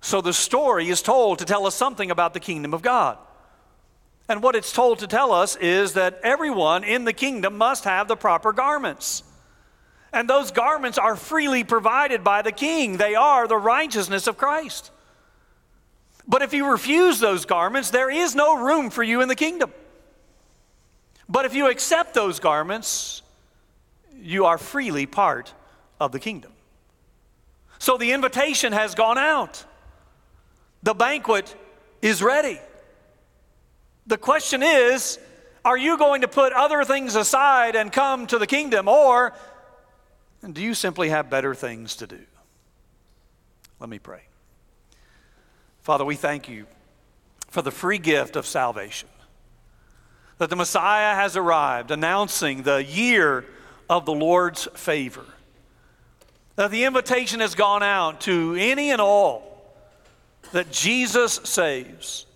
So 0.00 0.20
the 0.20 0.32
story 0.32 0.88
is 0.88 1.00
told 1.00 1.38
to 1.38 1.44
tell 1.44 1.66
us 1.66 1.74
something 1.74 2.10
about 2.10 2.34
the 2.34 2.40
kingdom 2.40 2.74
of 2.74 2.82
God. 2.82 3.18
And 4.28 4.42
what 4.42 4.56
it's 4.56 4.72
told 4.72 4.98
to 4.98 5.06
tell 5.06 5.32
us 5.32 5.56
is 5.56 5.92
that 5.94 6.20
everyone 6.22 6.82
in 6.84 7.04
the 7.04 7.12
kingdom 7.12 7.56
must 7.56 7.84
have 7.84 8.08
the 8.08 8.16
proper 8.16 8.52
garments. 8.52 9.22
And 10.12 10.28
those 10.28 10.50
garments 10.50 10.98
are 10.98 11.16
freely 11.16 11.64
provided 11.64 12.22
by 12.22 12.42
the 12.42 12.52
king, 12.52 12.96
they 12.96 13.14
are 13.14 13.48
the 13.48 13.56
righteousness 13.56 14.26
of 14.26 14.36
Christ. 14.36 14.90
But 16.28 16.42
if 16.42 16.52
you 16.52 16.70
refuse 16.70 17.18
those 17.18 17.44
garments, 17.46 17.90
there 17.90 18.10
is 18.10 18.34
no 18.34 18.62
room 18.62 18.90
for 18.90 19.02
you 19.02 19.20
in 19.22 19.28
the 19.28 19.34
kingdom. 19.34 19.72
But 21.28 21.46
if 21.46 21.54
you 21.54 21.68
accept 21.68 22.14
those 22.14 22.38
garments, 22.40 23.22
you 24.20 24.44
are 24.44 24.58
freely 24.58 25.06
part 25.06 25.52
of 25.98 26.12
the 26.12 26.20
kingdom. 26.20 26.52
So 27.78 27.96
the 27.96 28.12
invitation 28.12 28.72
has 28.72 28.94
gone 28.94 29.18
out. 29.18 29.64
The 30.82 30.94
banquet 30.94 31.56
is 32.00 32.22
ready. 32.22 32.60
The 34.06 34.18
question 34.18 34.62
is 34.62 35.18
are 35.64 35.76
you 35.76 35.96
going 35.96 36.22
to 36.22 36.28
put 36.28 36.52
other 36.52 36.84
things 36.84 37.14
aside 37.14 37.76
and 37.76 37.92
come 37.92 38.26
to 38.28 38.38
the 38.38 38.46
kingdom, 38.46 38.88
or 38.88 39.32
do 40.50 40.60
you 40.60 40.74
simply 40.74 41.08
have 41.08 41.30
better 41.30 41.54
things 41.54 41.96
to 41.96 42.06
do? 42.06 42.18
Let 43.78 43.88
me 43.88 43.98
pray. 43.98 44.22
Father, 45.82 46.04
we 46.04 46.16
thank 46.16 46.48
you 46.48 46.66
for 47.48 47.62
the 47.62 47.70
free 47.70 47.98
gift 47.98 48.36
of 48.36 48.46
salvation. 48.46 49.08
That 50.38 50.50
the 50.50 50.56
Messiah 50.56 51.14
has 51.14 51.36
arrived, 51.36 51.90
announcing 51.90 52.62
the 52.62 52.82
year 52.82 53.44
of 53.88 54.04
the 54.04 54.12
Lord's 54.12 54.66
favor. 54.74 55.24
That 56.56 56.70
the 56.70 56.84
invitation 56.84 57.40
has 57.40 57.54
gone 57.54 57.82
out 57.82 58.22
to 58.22 58.56
any 58.58 58.90
and 58.90 59.00
all 59.00 59.52
that 60.52 60.70
Jesus 60.70 61.40
saves 61.44 62.26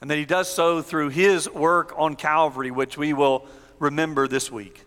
and 0.00 0.10
that 0.10 0.18
he 0.18 0.24
does 0.24 0.52
so 0.52 0.82
through 0.82 1.08
his 1.08 1.50
work 1.50 1.92
on 1.96 2.16
Calvary, 2.16 2.70
which 2.70 2.98
we 2.98 3.12
will 3.12 3.46
remember 3.78 4.28
this 4.28 4.50
week. 4.50 4.85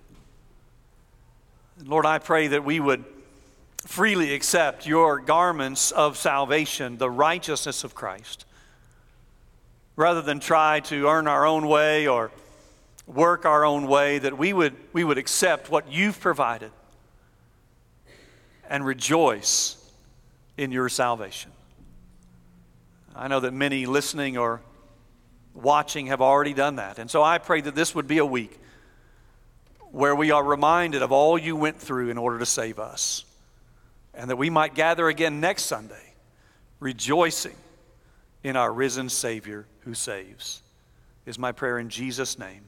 Lord, 1.86 2.05
I 2.05 2.19
pray 2.19 2.47
that 2.47 2.65
we 2.65 2.82
would 2.82 3.05
freely 3.86 4.34
accept 4.34 4.86
your 4.86 5.19
garments 5.19 5.91
of 5.91 6.17
salvation, 6.17 6.97
the 6.97 7.09
righteousness 7.09 7.86
of 7.86 7.95
Christ, 7.95 8.45
rather 9.95 10.21
than 10.21 10.41
try 10.41 10.82
to 10.82 11.07
earn 11.07 11.27
our 11.27 11.45
own 11.45 11.67
way 11.67 12.05
or 12.05 12.32
work 13.07 13.45
our 13.45 13.63
own 13.63 13.88
way, 13.88 14.19
that 14.19 14.38
we 14.38 14.51
would, 14.51 14.75
we 14.91 15.05
would 15.05 15.17
accept 15.17 15.71
what 15.71 15.89
you've 15.89 16.19
provided 16.19 16.71
and 18.69 18.86
rejoice 18.86 19.77
in 20.57 20.71
your 20.71 20.89
salvation. 20.89 21.51
I 23.15 23.30
know 23.30 23.39
that 23.39 23.53
many 23.53 23.86
listening 23.86 24.38
or 24.38 24.61
watching 25.53 26.07
have 26.07 26.21
already 26.21 26.53
done 26.53 26.75
that. 26.75 26.99
And 26.99 27.09
so 27.09 27.23
I 27.23 27.38
pray 27.38 27.61
that 27.61 27.73
this 27.73 27.95
would 27.95 28.07
be 28.07 28.17
a 28.17 28.25
week 28.25 28.59
where 29.92 30.16
we 30.16 30.32
are 30.32 30.44
reminded 30.44 31.02
of 31.02 31.12
all 31.12 31.38
you 31.38 31.56
went 31.56 31.80
through 31.80 32.10
in 32.10 32.18
order 32.18 32.40
to 32.40 32.46
save 32.46 32.80
us. 32.80 33.26
And 34.14 34.30
that 34.30 34.36
we 34.36 34.50
might 34.50 34.76
gather 34.76 35.08
again 35.08 35.40
next 35.40 35.64
Sunday, 35.64 36.14
rejoicing 36.80 37.56
in 38.44 38.56
our 38.56 38.72
risen 38.72 39.10
Savior 39.10 39.66
who 39.82 39.94
saves. 39.94 40.62
Is 41.26 41.38
my 41.38 41.52
prayer 41.52 41.78
in 41.80 41.90
Jesus' 41.90 42.40
name. 42.40 42.62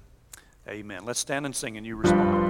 Amen. 0.68 1.06
Let's 1.06 1.20
stand 1.20 1.46
and 1.46 1.56
sing 1.56 1.78
and 1.78 1.86
you 1.86 1.96
respond. 1.96 2.41